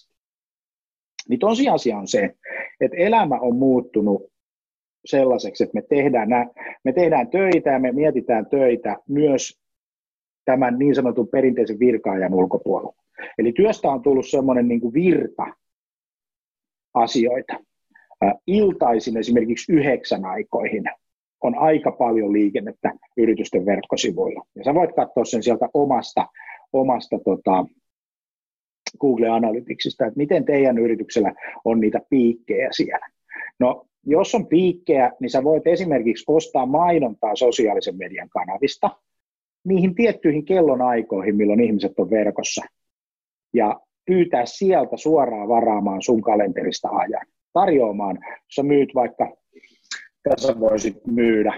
[1.28, 2.34] niin tosiasia on se,
[2.80, 4.30] että elämä on muuttunut
[5.04, 6.46] sellaiseksi, että me tehdään, nä,
[6.84, 9.60] me tehdään töitä ja me mietitään töitä myös
[10.44, 13.02] tämän niin sanotun perinteisen virkaajan ulkopuolella.
[13.38, 15.46] Eli työstä on tullut semmoinen niin kuin virta
[16.94, 17.56] asioita.
[18.46, 20.84] Iltaisin esimerkiksi yhdeksän aikoihin
[21.42, 24.46] on aika paljon liikennettä yritysten verkkosivuilla.
[24.54, 26.26] Ja sä voit katsoa sen sieltä omasta,
[26.72, 27.64] omasta tota,
[29.00, 31.32] Google Analyticsista, että miten teidän yrityksellä
[31.64, 33.08] on niitä piikkejä siellä.
[33.58, 38.90] No jos on piikkejä, niin sä voit esimerkiksi ostaa mainontaa sosiaalisen median kanavista
[39.64, 42.64] niihin tiettyihin kellonaikoihin, milloin ihmiset on verkossa,
[43.54, 47.26] ja pyytää sieltä suoraan varaamaan sun kalenterista ajan.
[47.52, 49.36] Tarjoamaan, jos sä myyt vaikka,
[50.22, 51.52] tässä voisit myydä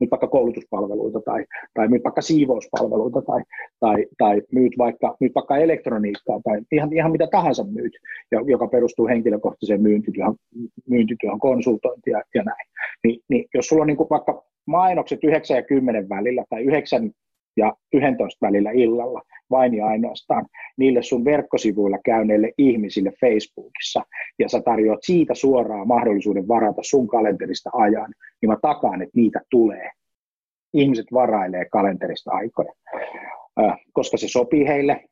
[0.00, 3.42] myyt vaikka koulutuspalveluita tai, tai myyt vaikka siivouspalveluita tai,
[3.80, 7.92] tai, tai myyt, vaikka, myyt vaikka elektroniikkaa tai ihan, ihan mitä tahansa myyt,
[8.46, 10.34] joka perustuu henkilökohtaiseen myyntityöhön,
[10.88, 12.68] myyntityöhön konsultointia ja näin.
[13.04, 17.10] Ni, niin jos sulla on niin vaikka mainokset 9 ja 10 välillä tai 9
[17.60, 20.46] ja 11 välillä illalla, vain ja ainoastaan
[20.76, 24.02] niille sun verkkosivuilla käyneille ihmisille Facebookissa,
[24.38, 29.40] ja sä tarjoat siitä suoraan mahdollisuuden varata sun kalenterista ajan, niin mä takaan, että niitä
[29.50, 29.90] tulee.
[30.74, 32.72] Ihmiset varailee kalenterista aikoja,
[33.92, 35.04] koska se sopii heille,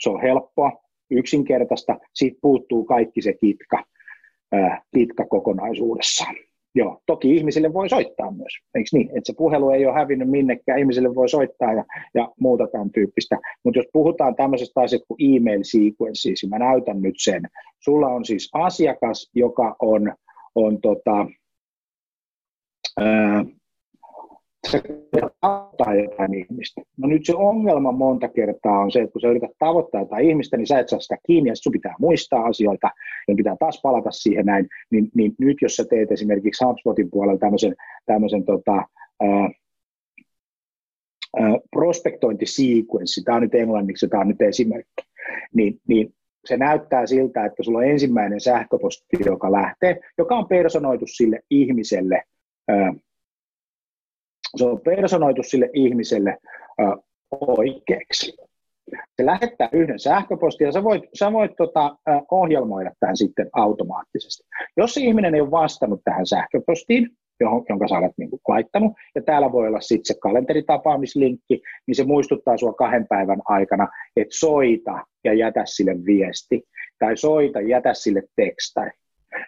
[0.00, 0.72] se on helppoa,
[1.10, 3.84] yksinkertaista, siitä puuttuu kaikki se kitka,
[4.94, 6.34] kitka kokonaisuudessaan.
[6.76, 9.08] Joo, toki ihmisille voi soittaa myös, eikö niin?
[9.08, 11.84] Että se puhelu ei ole hävinnyt minnekään, ihmisille voi soittaa ja,
[12.14, 13.38] ja muuta tämän tyyppistä.
[13.64, 17.42] Mutta jos puhutaan tämmöisestä asiasta kuin email sequences, niin mä näytän nyt sen.
[17.80, 20.14] Sulla on siis asiakas, joka on,
[20.54, 21.26] on tota,
[23.00, 23.44] ää,
[24.70, 24.82] se
[25.40, 26.80] tavoittaa jotain ihmistä.
[26.96, 30.56] No nyt se ongelma monta kertaa on se, että kun sä yrität tavoittaa jotain ihmistä,
[30.56, 32.90] niin sä et saa sitä kiinni, ja sun pitää muistaa asioita,
[33.28, 37.38] ja pitää taas palata siihen näin, niin, niin nyt jos sä teet esimerkiksi HubSpotin puolella
[37.38, 37.74] tämmöisen,
[38.06, 38.84] tämmöisen tota,
[39.22, 39.50] ää,
[41.70, 45.02] prospektointisequenssi, tämä on nyt englanniksi, tämä on nyt esimerkki,
[45.54, 51.06] niin, niin se näyttää siltä, että sulla on ensimmäinen sähköposti, joka lähtee, joka on personoitu
[51.06, 52.22] sille ihmiselle,
[54.58, 56.38] se on personoitu sille ihmiselle
[57.40, 58.36] oikeaksi.
[59.16, 61.96] Se lähettää yhden sähköpostin ja sä voit, sä voit tota,
[62.30, 64.44] ohjelmoida tämän sitten automaattisesti.
[64.76, 68.92] Jos se ihminen ei ole vastannut tähän sähköpostiin, johon, jonka sä olet niin kuin, laittanut,
[69.14, 74.38] ja täällä voi olla sitten se kalenteritapaamislinkki, niin se muistuttaa sinua kahden päivän aikana, että
[74.38, 76.62] soita ja jätä sille viesti,
[76.98, 78.90] tai soita, jätä sille tekstari.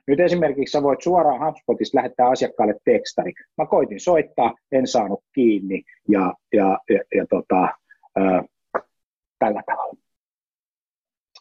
[0.08, 3.32] Nyt esimerkiksi sä voit suoraan HubSpotista lähettää asiakkaalle tekstari.
[3.58, 7.68] Mä koitin soittaa, en saanut kiinni, ja, ja, ja, ja tota,
[8.16, 8.44] ää,
[9.38, 9.98] tällä tavalla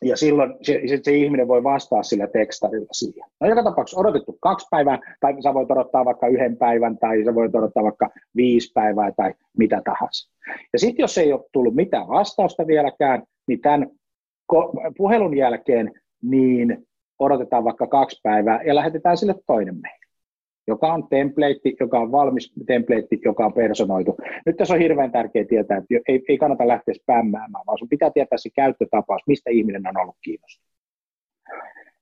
[0.01, 3.29] ja silloin se, se, se ihminen voi vastaa sillä tekstarilla siihen.
[3.41, 7.35] No joka tapauksessa odotettu kaksi päivää, tai sä voit odottaa vaikka yhden päivän, tai sä
[7.35, 10.31] voit odottaa vaikka viisi päivää, tai mitä tahansa.
[10.73, 13.87] Ja sitten jos ei ole tullut mitään vastausta vieläkään, niin tämän
[14.97, 16.86] puhelun jälkeen niin
[17.19, 20.07] odotetaan vaikka kaksi päivää ja lähetetään sille toinen mail
[20.67, 24.17] joka on template, joka on valmis template, joka on personoitu.
[24.45, 28.11] Nyt tässä on hirveän tärkeää tietää, että ei, ei kannata lähteä spämmäämään, vaan sun pitää
[28.11, 30.77] tietää se käyttötapaus, mistä ihminen on ollut kiinnostunut.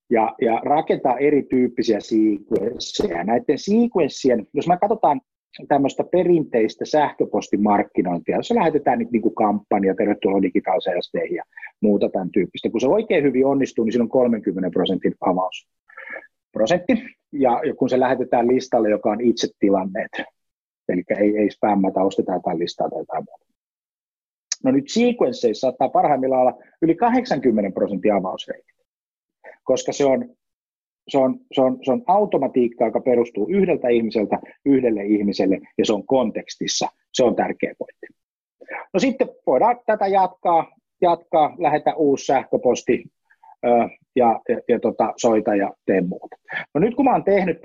[0.10, 3.24] Ja, ja rakentaa erityyppisiä sequensseja.
[3.24, 5.22] Näiden sequenssien, jos me katsotaan
[5.68, 11.44] tämmöistä perinteistä sähköpostimarkkinointia, jossa lähetetään nyt niin kuin kampanja, tervetuloa digitaaliseen ja
[11.82, 12.70] muuta tämän tyyppistä.
[12.70, 15.68] Kun se oikein hyvin onnistuu, niin siinä on 30 prosentin avaus
[16.52, 20.12] prosentti, ja, kun se lähetetään listalle, joka on itse tilanneet,
[20.90, 23.46] eli ei, ei spämmätä, ostetaan jotain listaa tai jotain muuta.
[24.64, 28.74] No nyt sequenceissa saattaa parhaimmillaan olla yli 80 prosentin avausreitti,
[29.64, 30.30] koska se on,
[31.08, 35.94] se, on, se, on, se on automatiikka, joka perustuu yhdeltä ihmiseltä yhdelle ihmiselle, ja se
[35.94, 36.88] on kontekstissa.
[37.14, 38.08] Se on tärkeä pointti.
[38.94, 43.04] No sitten voidaan tätä jatkaa, jatkaa lähetä uusi sähköposti,
[44.16, 46.36] ja, ja, ja tota, soita ja tee muuta.
[46.74, 47.62] No nyt kun mä oon tehnyt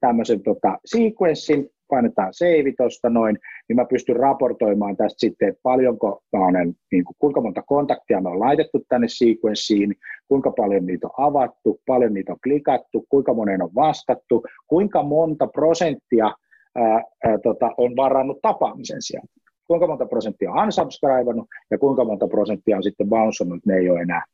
[0.00, 6.22] tämmöisen tota, sequenssin, painetaan save tuosta noin, niin mä pystyn raportoimaan tästä sitten, että paljonko
[6.32, 9.94] mä olen, niin kuin, kuinka monta kontaktia me on laitettu tänne sequenssiin,
[10.28, 15.46] kuinka paljon niitä on avattu, paljon niitä on klikattu, kuinka monen on vastattu, kuinka monta
[15.46, 16.32] prosenttia
[16.74, 19.34] ää, ää, tota, on varannut tapaamisen sieltä
[19.66, 24.00] kuinka monta prosenttia on unsubscribannut ja kuinka monta prosenttia on sitten bouncannut, ne ei ole
[24.00, 24.24] enää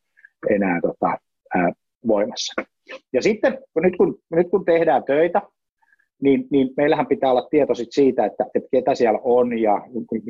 [0.48, 1.18] enää tota,
[1.54, 1.72] ää,
[2.06, 2.62] voimassa.
[3.12, 5.42] Ja sitten nyt kun, nyt kun tehdään töitä,
[6.22, 9.82] niin, niin meillähän pitää olla tieto siitä, että, että ketä siellä on ja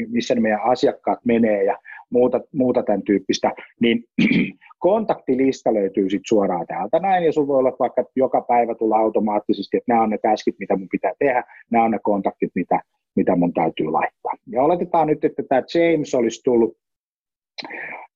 [0.09, 1.79] missä ne meidän asiakkaat menee ja
[2.11, 4.05] muuta, muuta tämän tyyppistä, niin
[4.79, 9.77] kontaktilista löytyy sitten suoraan täältä näin, ja sinulla voi olla vaikka joka päivä tulla automaattisesti,
[9.77, 12.81] että nämä on ne taskit, mitä mun pitää tehdä, nämä on ne kontaktit, mitä,
[13.17, 14.33] mitä mun täytyy laittaa.
[14.47, 16.77] Ja oletetaan nyt, että tämä James olisi tullut,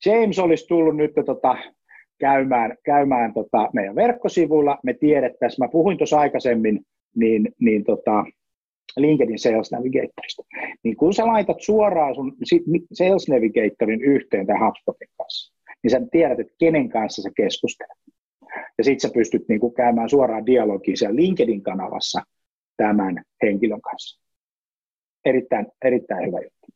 [0.07, 1.57] James olisi tullut nyt tota,
[2.19, 4.79] käymään, käymään tota meidän verkkosivuilla.
[4.83, 6.81] Me tiedettäisiin, mä puhuin tuossa aikaisemmin,
[7.15, 8.25] niin, niin tota,
[8.97, 10.43] LinkedIn Sales Navigatorista.
[10.83, 12.37] Niin kun sä laitat suoraan sun
[12.93, 17.99] Sales Navigatorin yhteen tämän HubSpotin kanssa, niin sä tiedät, että kenen kanssa sä keskustelet.
[18.79, 22.23] Ja sitten sä pystyt niin kuin käymään suoraan dialogiin siellä LinkedIn-kanavassa
[22.77, 24.25] tämän henkilön kanssa.
[25.25, 26.67] Erittäin, erittäin hyvä juttu.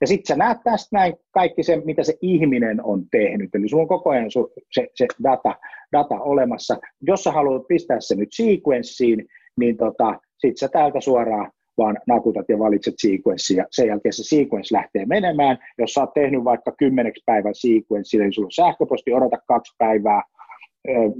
[0.00, 3.54] Ja sitten sä näet tästä näin kaikki se, mitä se ihminen on tehnyt.
[3.54, 4.30] Eli sulla on koko ajan
[4.70, 5.54] se, se data,
[5.92, 6.76] data olemassa.
[7.02, 9.26] Jos sä haluat pistää se nyt sequenssiin,
[9.60, 13.64] niin tota, sitten sä täältä suoraan vaan nakutat ja valitset sequenssia.
[13.70, 15.58] Sen jälkeen se sequence lähtee menemään.
[15.78, 20.22] Jos sä oot tehnyt vaikka kymmeneksi päivän sequenssi, niin sulla on sähköposti, odota kaksi päivää,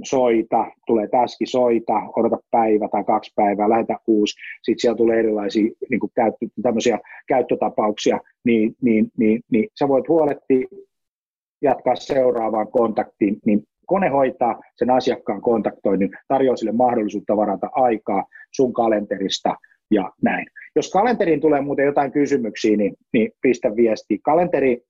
[0.03, 5.71] soita, tulee taski soita, odota päivä tai kaksi päivää, lähetä uusi, sitten siellä tulee erilaisia
[5.89, 10.67] niin kuin käyttö, tämmöisiä käyttötapauksia, niin, niin, niin, niin sä voit huolehtia,
[11.61, 18.73] jatkaa seuraavaan kontaktiin, niin kone hoitaa sen asiakkaan kontaktoinnin, tarjoaa sille mahdollisuutta varata aikaa sun
[18.73, 19.55] kalenterista
[19.91, 20.45] ja näin.
[20.75, 24.19] Jos kalenteriin tulee muuten jotain kysymyksiä, niin, niin pistä viesti.
[24.23, 24.81] Kalenteri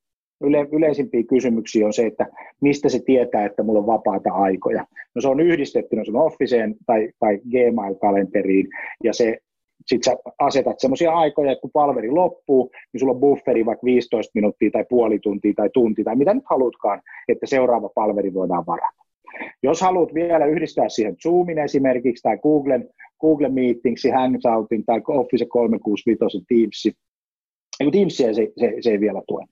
[0.42, 2.28] yle, yleisimpiä kysymyksiä on se, että
[2.62, 4.86] mistä se tietää, että mulla on vapaata aikoja.
[5.16, 8.68] No se on yhdistettynä sun Officeen tai, tai Gmail-kalenteriin,
[9.04, 9.38] ja se
[9.86, 14.32] sitten sä asetat semmoisia aikoja, että kun palveri loppuu, niin sulla on bufferi vaikka 15
[14.36, 19.04] minuuttia tai puoli tuntia tai tunti tai mitä nyt haluatkaan, että seuraava palveri voidaan varata.
[19.64, 22.90] Jos haluat vielä yhdistää siihen Zoomin esimerkiksi tai Googlen,
[23.22, 26.94] Google Meetingsi, Hangoutin tai Office 365 Teamsin,
[27.80, 29.46] niin Teamsia se, se, se ei vielä tue,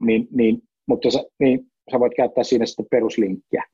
[0.00, 1.60] niin, niin, mutta sä, niin,
[1.90, 3.64] sä voit käyttää siinä sitten peruslinkkiä,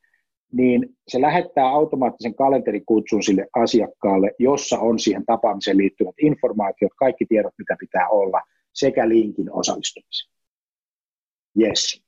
[0.52, 7.54] niin se lähettää automaattisen kalenterikutsun sille asiakkaalle, jossa on siihen tapaamiseen liittyvät informaatiot, kaikki tiedot,
[7.58, 8.40] mitä pitää olla
[8.72, 10.30] sekä linkin osallistumisen.
[11.60, 12.02] Yes.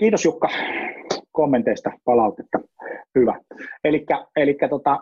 [0.00, 0.48] Kiitos Jukka
[1.32, 2.58] kommenteista, palautetta.
[3.18, 3.40] Hyvä.
[4.36, 4.98] Eli tota,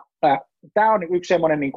[0.73, 1.71] tämä on yksi semmoinen niin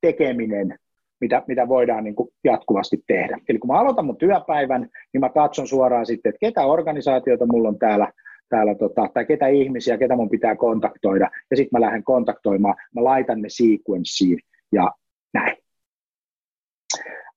[0.00, 0.78] tekeminen,
[1.20, 3.38] mitä, mitä voidaan niin kuin jatkuvasti tehdä.
[3.48, 7.68] Eli kun mä aloitan mun työpäivän, niin mä katson suoraan sitten, että ketä organisaatioita mulla
[7.68, 8.12] on täällä,
[8.52, 13.04] täällä tota, tai ketä ihmisiä, ketä mun pitää kontaktoida, ja sitten mä lähden kontaktoimaan, mä
[13.04, 14.38] laitan ne sequenssiin
[14.72, 14.90] ja
[15.34, 15.56] näin.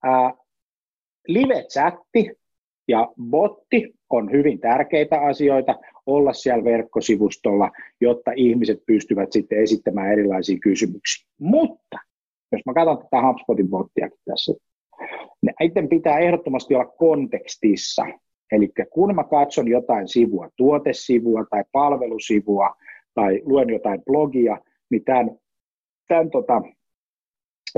[0.03, 0.33] Ää,
[1.27, 2.31] live-chatti
[2.87, 5.75] ja botti on hyvin tärkeitä asioita
[6.05, 11.27] olla siellä verkkosivustolla, jotta ihmiset pystyvät sitten esittämään erilaisia kysymyksiä.
[11.39, 11.97] Mutta
[12.51, 14.53] jos mä katson tätä HubSpotin bottiakin tässä,
[15.59, 18.05] näiden pitää ehdottomasti olla kontekstissa.
[18.51, 22.75] Eli kun mä katson jotain sivua, tuotesivua tai palvelusivua
[23.13, 24.57] tai luen jotain blogia,
[24.89, 25.31] niin tämän,
[26.07, 26.61] tämän tota,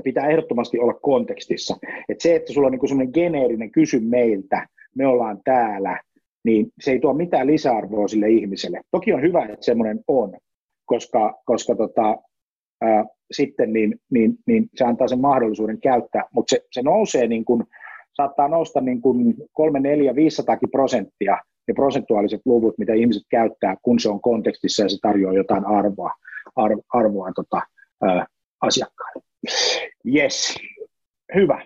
[0.04, 1.78] pitää ehdottomasti olla kontekstissa.
[2.10, 6.02] Et se, että sulla on niin semmoinen geneerinen kysy meiltä, me ollaan täällä,
[6.46, 8.82] niin se ei tuo mitään lisäarvoa sille ihmiselle.
[8.92, 10.38] Toki on hyvä, että semmoinen on,
[10.86, 12.18] koska, koska tota,
[12.82, 17.46] ää, sitten niin, niin, niin se antaa sen mahdollisuuden käyttää, mutta se, se nousee niin
[17.46, 17.64] kuin,
[18.18, 24.00] saattaa nousta niin kuin 3, 4, 500 prosenttia ne prosentuaaliset luvut, mitä ihmiset käyttää, kun
[24.00, 26.12] se on kontekstissa ja se tarjoaa jotain arvoa,
[26.94, 27.62] arvoa, tota,
[28.02, 28.26] ää,
[28.62, 29.24] asiakkaille.
[30.16, 30.56] Yes,
[31.36, 31.66] hyvä.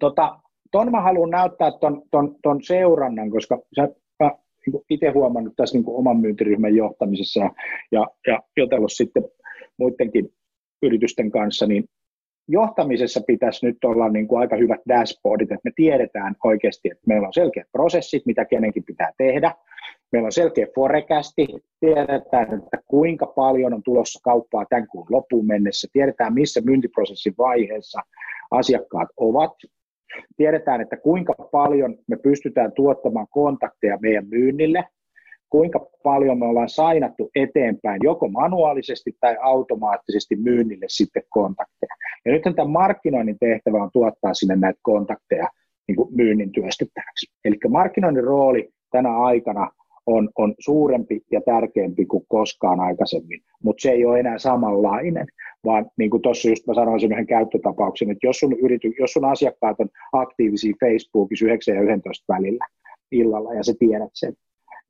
[0.00, 0.38] Tota,
[0.70, 3.88] ton mä haluan näyttää ton, ton, ton seurannan, koska sä,
[4.22, 4.30] mä
[4.66, 7.50] niin itse huomannut tässä niin oman myyntiryhmän johtamisessa ja,
[7.92, 9.24] ja, ja jotellut sitten
[9.78, 10.32] muidenkin
[10.82, 11.84] yritysten kanssa, niin
[12.48, 17.26] johtamisessa pitäisi nyt olla niin kuin aika hyvät dashboardit, että me tiedetään oikeasti, että meillä
[17.26, 19.54] on selkeät prosessit, mitä kenenkin pitää tehdä,
[20.12, 21.46] meillä on selkeä forecasti,
[21.80, 28.00] tiedetään, että kuinka paljon on tulossa kauppaa tämän kuun loppuun mennessä, tiedetään, missä myyntiprosessin vaiheessa
[28.50, 29.52] asiakkaat ovat,
[30.36, 34.84] tiedetään, että kuinka paljon me pystytään tuottamaan kontakteja meidän myynnille,
[35.50, 41.94] kuinka paljon me ollaan sainattu eteenpäin joko manuaalisesti tai automaattisesti myynnille sitten kontakteja.
[42.26, 45.48] Ja nyt tämän markkinoinnin tehtävä on tuottaa sinne näitä kontakteja
[45.88, 47.26] niin kuin myynnin työstettäväksi.
[47.44, 49.70] Eli markkinoinnin rooli tänä aikana
[50.06, 55.26] on, on suurempi ja tärkeämpi kuin koskaan aikaisemmin, mutta se ei ole enää samanlainen,
[55.64, 59.12] vaan niin kuin tuossa just mä sanoin sen yhden käyttötapauksen, että jos sun, yrity, jos
[59.12, 62.66] sun asiakkaat on aktiivisia Facebookissa 9 ja 11 välillä
[63.12, 64.34] illalla ja sä tiedät sen,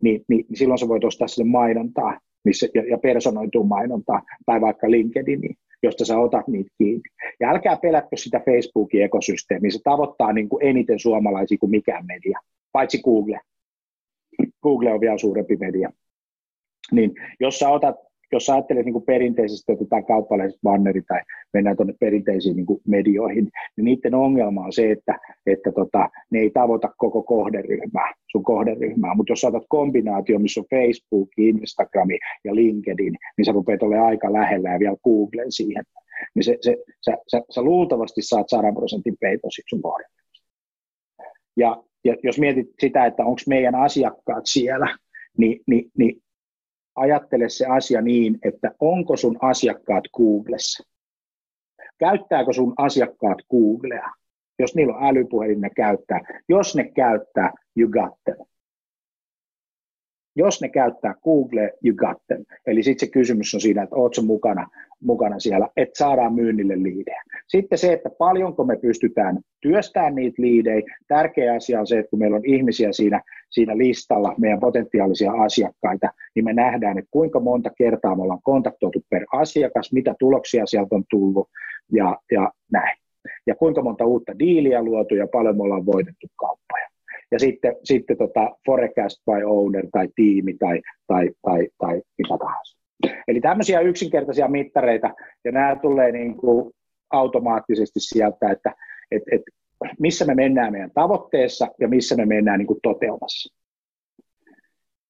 [0.03, 4.61] niin, niin, niin silloin sä voit ostaa sille mainontaa missä, ja, ja personoitua mainontaa tai
[4.61, 7.03] vaikka LinkedIniin, josta sä otat niitä kiinni.
[7.41, 12.41] Ja älkää pelätkö sitä Facebookin ekosysteemiä, se tavoittaa niin kuin eniten suomalaisia kuin mikään media,
[12.73, 13.41] paitsi Google.
[14.63, 15.93] Google on vielä suurempi media.
[16.93, 17.97] Niin jos sä otat
[18.33, 21.21] jos ajattelet niin perinteisesti, otetaan kauppalaiset banneri tai
[21.53, 26.51] mennään tuonne perinteisiin niin medioihin, niin niiden ongelma on se, että, että tota, ne ei
[26.51, 32.09] tavoita koko kohderyhmää, sun kohderyhmää, mutta jos otat kombinaatio, missä on Facebook, Instagram
[32.45, 35.85] ja LinkedIn, niin sä rupeat olemaan aika lähellä ja vielä Googlen siihen,
[36.35, 40.17] niin se, se, sä, sä, sä, luultavasti saat 100 prosentin peiton sun kohderyhmästä.
[41.57, 44.97] Ja, ja jos mietit sitä, että onko meidän asiakkaat siellä,
[45.39, 46.23] niin, niin, niin
[46.97, 50.85] ajattele se asia niin, että onko sun asiakkaat Googlessa.
[51.99, 54.11] Käyttääkö sun asiakkaat Googlea?
[54.59, 56.21] Jos niillä on älypuhelin, ne käyttää.
[56.49, 58.47] Jos ne käyttää, you got them.
[60.37, 62.45] Jos ne käyttää Google, you got them.
[62.67, 64.69] Eli sitten se kysymys on siinä, että ootko mukana,
[65.03, 67.23] mukana siellä, että saadaan myynnille liidejä.
[67.49, 70.83] Sitten se, että paljonko me pystytään työstämään niitä liidejä.
[71.09, 76.09] Tärkeä asia on se, että kun meillä on ihmisiä siinä, siinä listalla, meidän potentiaalisia asiakkaita,
[76.35, 80.95] niin me nähdään, että kuinka monta kertaa me ollaan kontaktoitu per asiakas, mitä tuloksia sieltä
[80.95, 81.49] on tullut
[81.93, 82.99] ja, ja näin.
[83.47, 86.89] Ja kuinka monta uutta diiliä luotu ja paljon me ollaan voitettu kauppoja
[87.31, 92.76] ja sitten, sitten tota forecast by owner tai tiimi tai, tai, tai, tai mitä tahansa.
[93.29, 96.73] Eli tämmöisiä yksinkertaisia mittareita, ja nämä tulee niin kuin
[97.11, 98.75] automaattisesti sieltä, että
[99.11, 99.43] et, et,
[99.99, 103.57] missä me mennään meidän tavoitteessa ja missä me mennään niin kuin toteumassa.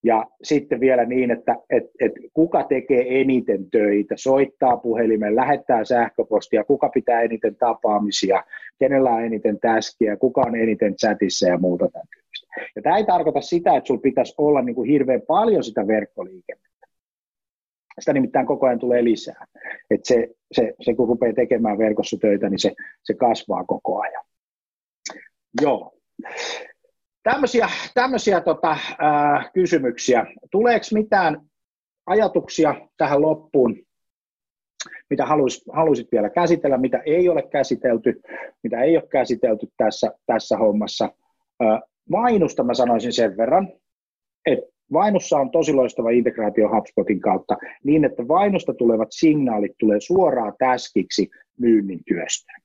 [0.05, 6.64] Ja sitten vielä niin, että et, et kuka tekee eniten töitä, soittaa puhelimen, lähettää sähköpostia,
[6.64, 8.45] kuka pitää eniten tapaamisia,
[8.78, 12.07] kenellä on eniten täskiä, kuka on eniten chatissa ja muuta tämän
[12.76, 16.65] Ja tämä ei tarkoita sitä, että sinulla pitäisi olla niin kuin hirveän paljon sitä verkkoliikennettä.
[18.01, 19.47] Sitä nimittäin koko ajan tulee lisää.
[19.90, 22.72] Et se, se, se, kun rupeaa tekemään verkossa töitä, niin se,
[23.03, 24.24] se kasvaa koko ajan.
[25.62, 25.92] Joo.
[27.22, 30.26] Tämmöisiä, tämmöisiä tota, äh, kysymyksiä.
[30.51, 31.40] Tuleeko mitään
[32.07, 33.86] ajatuksia tähän loppuun?
[35.11, 38.20] mitä haluaisit, haluaisit vielä käsitellä, mitä ei ole käsitelty,
[38.62, 41.12] mitä ei ole käsitelty tässä, tässä hommassa.
[42.11, 43.72] Vainusta mä sanoisin sen verran,
[44.47, 50.53] että Vainussa on tosi loistava integraatio HubSpotin kautta niin, että Vainusta tulevat signaalit tulee suoraan
[50.59, 52.61] täskiksi myynnin työstöön.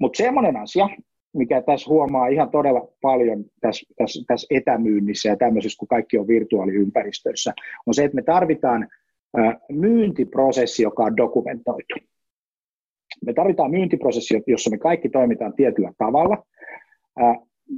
[0.00, 0.88] Mutta semmoinen asia,
[1.32, 6.28] mikä tässä huomaa ihan todella paljon tässä, tässä, tässä etämyynnissä ja tämmöisessä, kun kaikki on
[6.28, 7.52] virtuaaliympäristöissä,
[7.86, 8.88] on se, että me tarvitaan
[9.72, 11.94] myyntiprosessi, joka on dokumentoitu.
[13.26, 16.44] Me tarvitaan myyntiprosessi, jossa me kaikki toimitaan tietyllä tavalla,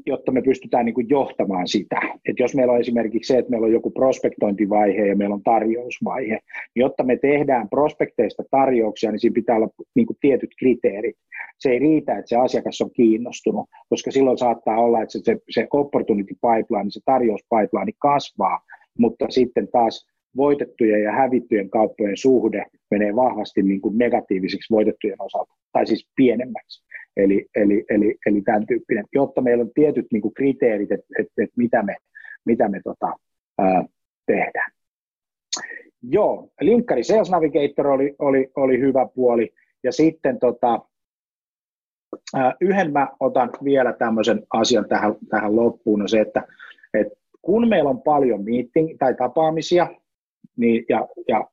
[0.06, 2.00] jotta me pystytään niin kuin johtamaan sitä.
[2.28, 6.38] Et jos meillä on esimerkiksi se, että meillä on joku prospektointivaihe ja meillä on tarjousvaihe,
[6.74, 11.16] niin jotta me tehdään prospekteista tarjouksia, niin siinä pitää olla niin kuin tietyt kriteerit.
[11.58, 15.66] Se ei riitä, että se asiakas on kiinnostunut, koska silloin saattaa olla, että se, se,
[15.72, 18.60] opportunity pipeline, se tarjouspipeline kasvaa,
[18.98, 25.54] mutta sitten taas voitettujen ja hävittyjen kauppojen suhde menee vahvasti niin kuin negatiiviseksi voitettujen osalta,
[25.72, 26.82] tai siis pienemmäksi.
[27.16, 31.26] Eli, eli, eli, eli tämän tyyppinen, jotta meillä on tietyt niin kuin kriteerit, että et,
[31.38, 31.96] et mitä me,
[32.44, 33.12] mitä me tota,
[33.58, 33.84] ää,
[34.26, 34.72] tehdään.
[36.02, 39.52] Joo, linkkari Sales Navigator oli, oli, oli hyvä puoli,
[39.84, 40.80] ja sitten tota,
[42.36, 46.46] ää, yhden mä otan vielä tämmöisen asian tähän, tähän loppuun, on se, että,
[46.94, 49.86] että kun meillä on paljon meeting tai tapaamisia,
[50.56, 51.48] niin, ja, ja,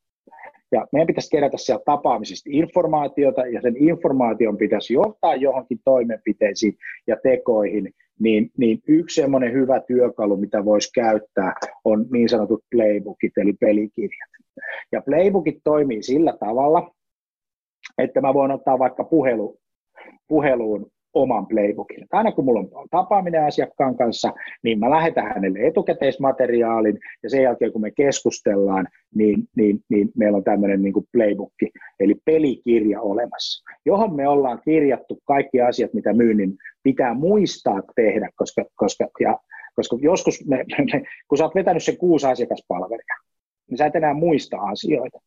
[0.72, 6.76] ja meidän pitäisi kerätä sieltä tapaamisista informaatiota, ja sen informaation pitäisi johtaa johonkin toimenpiteisiin
[7.07, 11.53] ja tekoihin, niin, niin yksi semmoinen hyvä työkalu, mitä voisi käyttää,
[11.84, 14.30] on niin sanotut playbookit, eli pelikirjat.
[14.91, 16.91] Ja playbookit toimii sillä tavalla,
[17.97, 19.59] että mä voin ottaa vaikka puhelu,
[20.28, 22.05] puheluun oman playbookin.
[22.12, 24.34] Aina kun mulla on tapaaminen asiakkaan kanssa,
[24.64, 30.38] niin mä lähetän hänelle etukäteismateriaalin ja sen jälkeen kun me keskustellaan, niin, niin, niin meillä
[30.38, 36.57] on tämmöinen niin playbookki, eli pelikirja olemassa, johon me ollaan kirjattu kaikki asiat, mitä myynnin
[36.84, 39.39] pitää muistaa tehdä, koska, koska, ja,
[39.76, 43.16] koska joskus, me, me, kun sä oot vetänyt sen kuusi asiakaspalvelia,
[43.70, 45.20] niin sä et enää muista asioita,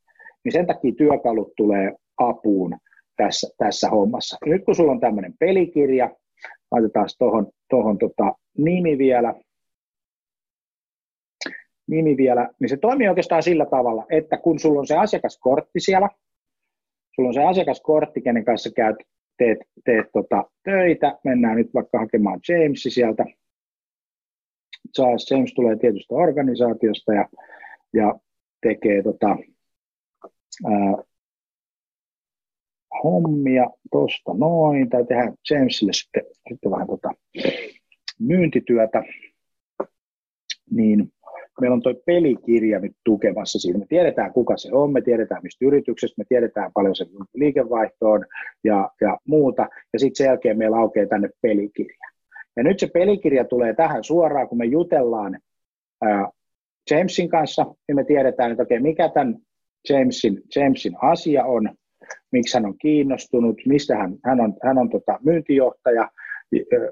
[0.45, 2.77] niin sen takia työkalut tulee apuun,
[3.17, 4.37] tässä, tässä hommassa.
[4.47, 6.11] Nyt kun sulla on tämmöinen pelikirja,
[6.71, 9.35] laitetaan tuohon tohon tota nimi vielä,
[11.87, 16.09] nimi vielä, niin se toimii oikeastaan sillä tavalla, että kun sulla on se asiakaskortti siellä,
[17.15, 18.97] sulla on se asiakaskortti, kenen kanssa käyt,
[19.39, 23.25] teet, teet tota töitä, mennään nyt vaikka hakemaan Jamesi sieltä,
[24.99, 27.29] James tulee tietystä organisaatiosta ja,
[27.93, 28.15] ja
[28.63, 29.37] tekee tota,
[30.65, 31.05] ää,
[33.05, 37.11] hommia tuosta noin, tai tehdä Jamesille sitten, sitten vähän tota
[38.19, 39.03] myyntityötä,
[40.71, 41.13] niin
[41.61, 43.79] meillä on tuo pelikirja nyt tukemassa siinä.
[43.79, 48.27] Me tiedetään, kuka se on, me tiedetään, mistä yrityksestä, me tiedetään paljon se liikevaihto on
[48.65, 52.09] ja, ja muuta, ja sitten sen jälkeen meillä aukeaa tänne pelikirja.
[52.57, 55.39] Ja nyt se pelikirja tulee tähän suoraan, kun me jutellaan
[56.03, 56.29] ää,
[56.91, 59.37] Jamesin kanssa, niin me tiedetään, että okei, mikä tämän
[59.89, 61.71] Jamesin, Jamesin asia on,
[62.33, 66.09] miksi hän on kiinnostunut, mistä hän, hän on, hän on tota myyntijohtaja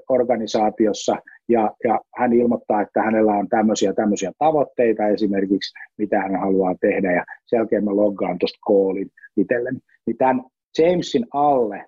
[0.09, 1.15] organisaatiossa
[1.49, 7.11] ja, ja hän ilmoittaa, että hänellä on tämmöisiä tämmöisiä tavoitteita esimerkiksi, mitä hän haluaa tehdä
[7.11, 9.79] ja sen jälkeen mä loggaan tuosta koolin itselleni.
[10.07, 10.43] Niin tämän
[10.77, 11.85] Jamesin alle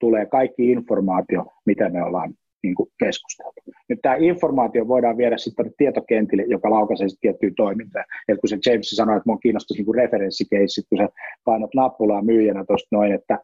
[0.00, 3.60] tulee kaikki informaatio, mitä me ollaan niin kuin keskusteltu.
[3.88, 8.04] Nyt tämä informaatio voidaan viedä sitten tietokentille, joka laukaisee sitten tiettyä toimintaa.
[8.28, 11.08] Eli kun se James sanoi, että minun kiinnostaisi niin referenssikeissit, kun sä
[11.44, 13.38] painat nappulaa myyjänä tuosta noin, että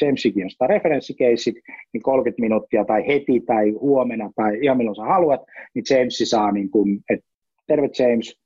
[0.00, 1.54] James kiinnostaa referenssikeissit,
[1.92, 5.40] niin 30 minuuttia tai heti tai huomenna tai ihan milloin sä haluat,
[5.74, 7.26] niin James saa niin kuin, että
[7.66, 8.40] terve James,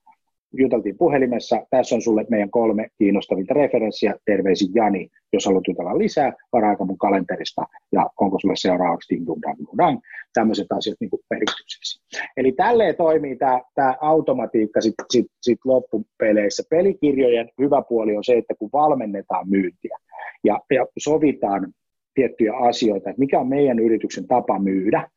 [0.53, 6.33] juteltiin puhelimessa, tässä on sulle meidän kolme kiinnostavinta referenssiä, terveisin Jani, jos haluat jutella lisää,
[6.53, 10.01] varaa mun kalenterista ja onko sulle seuraavaksi ding dong dang dang,
[10.35, 12.03] tämmöiset asiat niin merkityksessä.
[12.37, 16.63] Eli tälleen toimii tämä, tämä automatiikka sitten sit, sit loppupeleissä.
[16.71, 19.99] Pelikirjojen hyvä puoli on se, että kun valmennetaan myyntiä
[20.45, 21.73] ja, ja sovitaan
[22.15, 25.09] tiettyjä asioita, että mikä on meidän yrityksen tapa myydä,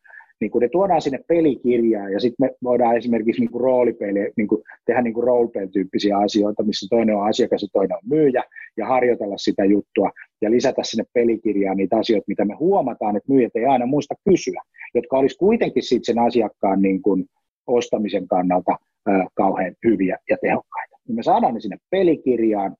[0.42, 4.48] niin kun ne tuodaan sinne pelikirjaan ja sitten me voidaan esimerkiksi niin kuin roolipeli, niin
[4.48, 8.44] kuin tehdä niin kuin roleplay-tyyppisiä asioita, missä toinen on asiakas ja toinen on myyjä
[8.78, 10.12] ja harjoitella sitä juttua
[10.42, 14.62] ja lisätä sinne pelikirjaan niitä asioita, mitä me huomataan, että myyjät ei aina muista kysyä,
[14.94, 17.26] jotka olisi kuitenkin sitten sen asiakkaan niin kuin
[17.68, 18.78] ostamisen kannalta
[19.10, 20.98] äh, kauhean hyviä ja tehokkaita.
[21.08, 22.76] Niin me saadaan ne sinne pelikirjaan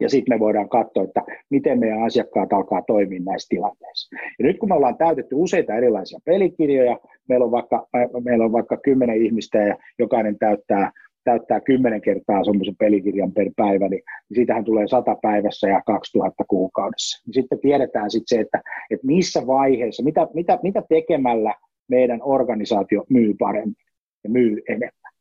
[0.00, 4.16] ja sitten me voidaan katsoa, että miten meidän asiakkaat alkaa toimia näissä tilanteissa.
[4.38, 6.98] Ja nyt kun me ollaan täytetty useita erilaisia pelikirjoja,
[7.28, 7.88] meillä on vaikka,
[8.24, 10.92] meillä on vaikka kymmenen ihmistä ja jokainen täyttää
[11.24, 14.02] täyttää kymmenen kertaa semmoisen pelikirjan per päivä, niin,
[14.34, 17.22] siitähän tulee sata päivässä ja 2000 kuukaudessa.
[17.26, 21.54] Niin sitten tiedetään sitten se, että, että missä vaiheessa, mitä, mitä, mitä tekemällä
[21.88, 23.76] meidän organisaatio myy paremmin
[24.24, 25.12] ja myy enemmän.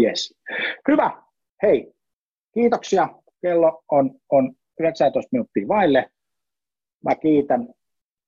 [0.00, 0.34] Yes.
[0.88, 1.10] Hyvä.
[1.62, 1.92] Hei,
[2.54, 3.08] kiitoksia.
[3.42, 6.10] Kello on, on 19 minuuttia vaille.
[7.04, 7.68] Mä kiitän.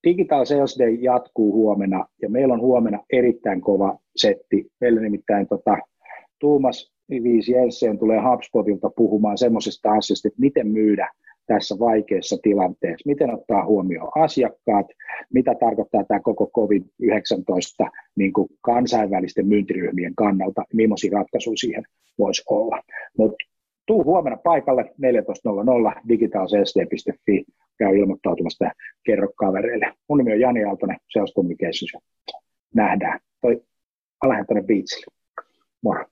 [0.05, 4.67] Digital Sales Day jatkuu huomenna ja meillä on huomenna erittäin kova setti.
[4.81, 5.79] Meillä nimittäin tota,
[6.39, 11.11] Tuumas Viisi Jensen tulee HubSpotilta puhumaan semmoisesta asiasta, että miten myydä
[11.47, 14.87] tässä vaikeassa tilanteessa, miten ottaa huomioon asiakkaat,
[15.33, 21.85] mitä tarkoittaa tämä koko COVID-19 niin kuin kansainvälisten myyntiryhmien kannalta, millaisia ratkaisuja siihen
[22.19, 22.83] voisi olla.
[23.19, 23.37] Mutta
[23.89, 27.45] tuu huomenna paikalle 14.00 digitalsd.fi,
[27.79, 28.71] käy ilmoittautumasta
[29.05, 29.93] kerro kavereille.
[30.09, 32.05] Mun nimi on Jani Aaltonen, Sales Communications.
[32.75, 33.21] Nähdään.
[33.41, 33.63] Toi
[34.23, 35.15] Alhentonen Beachille.
[35.83, 36.05] Moro.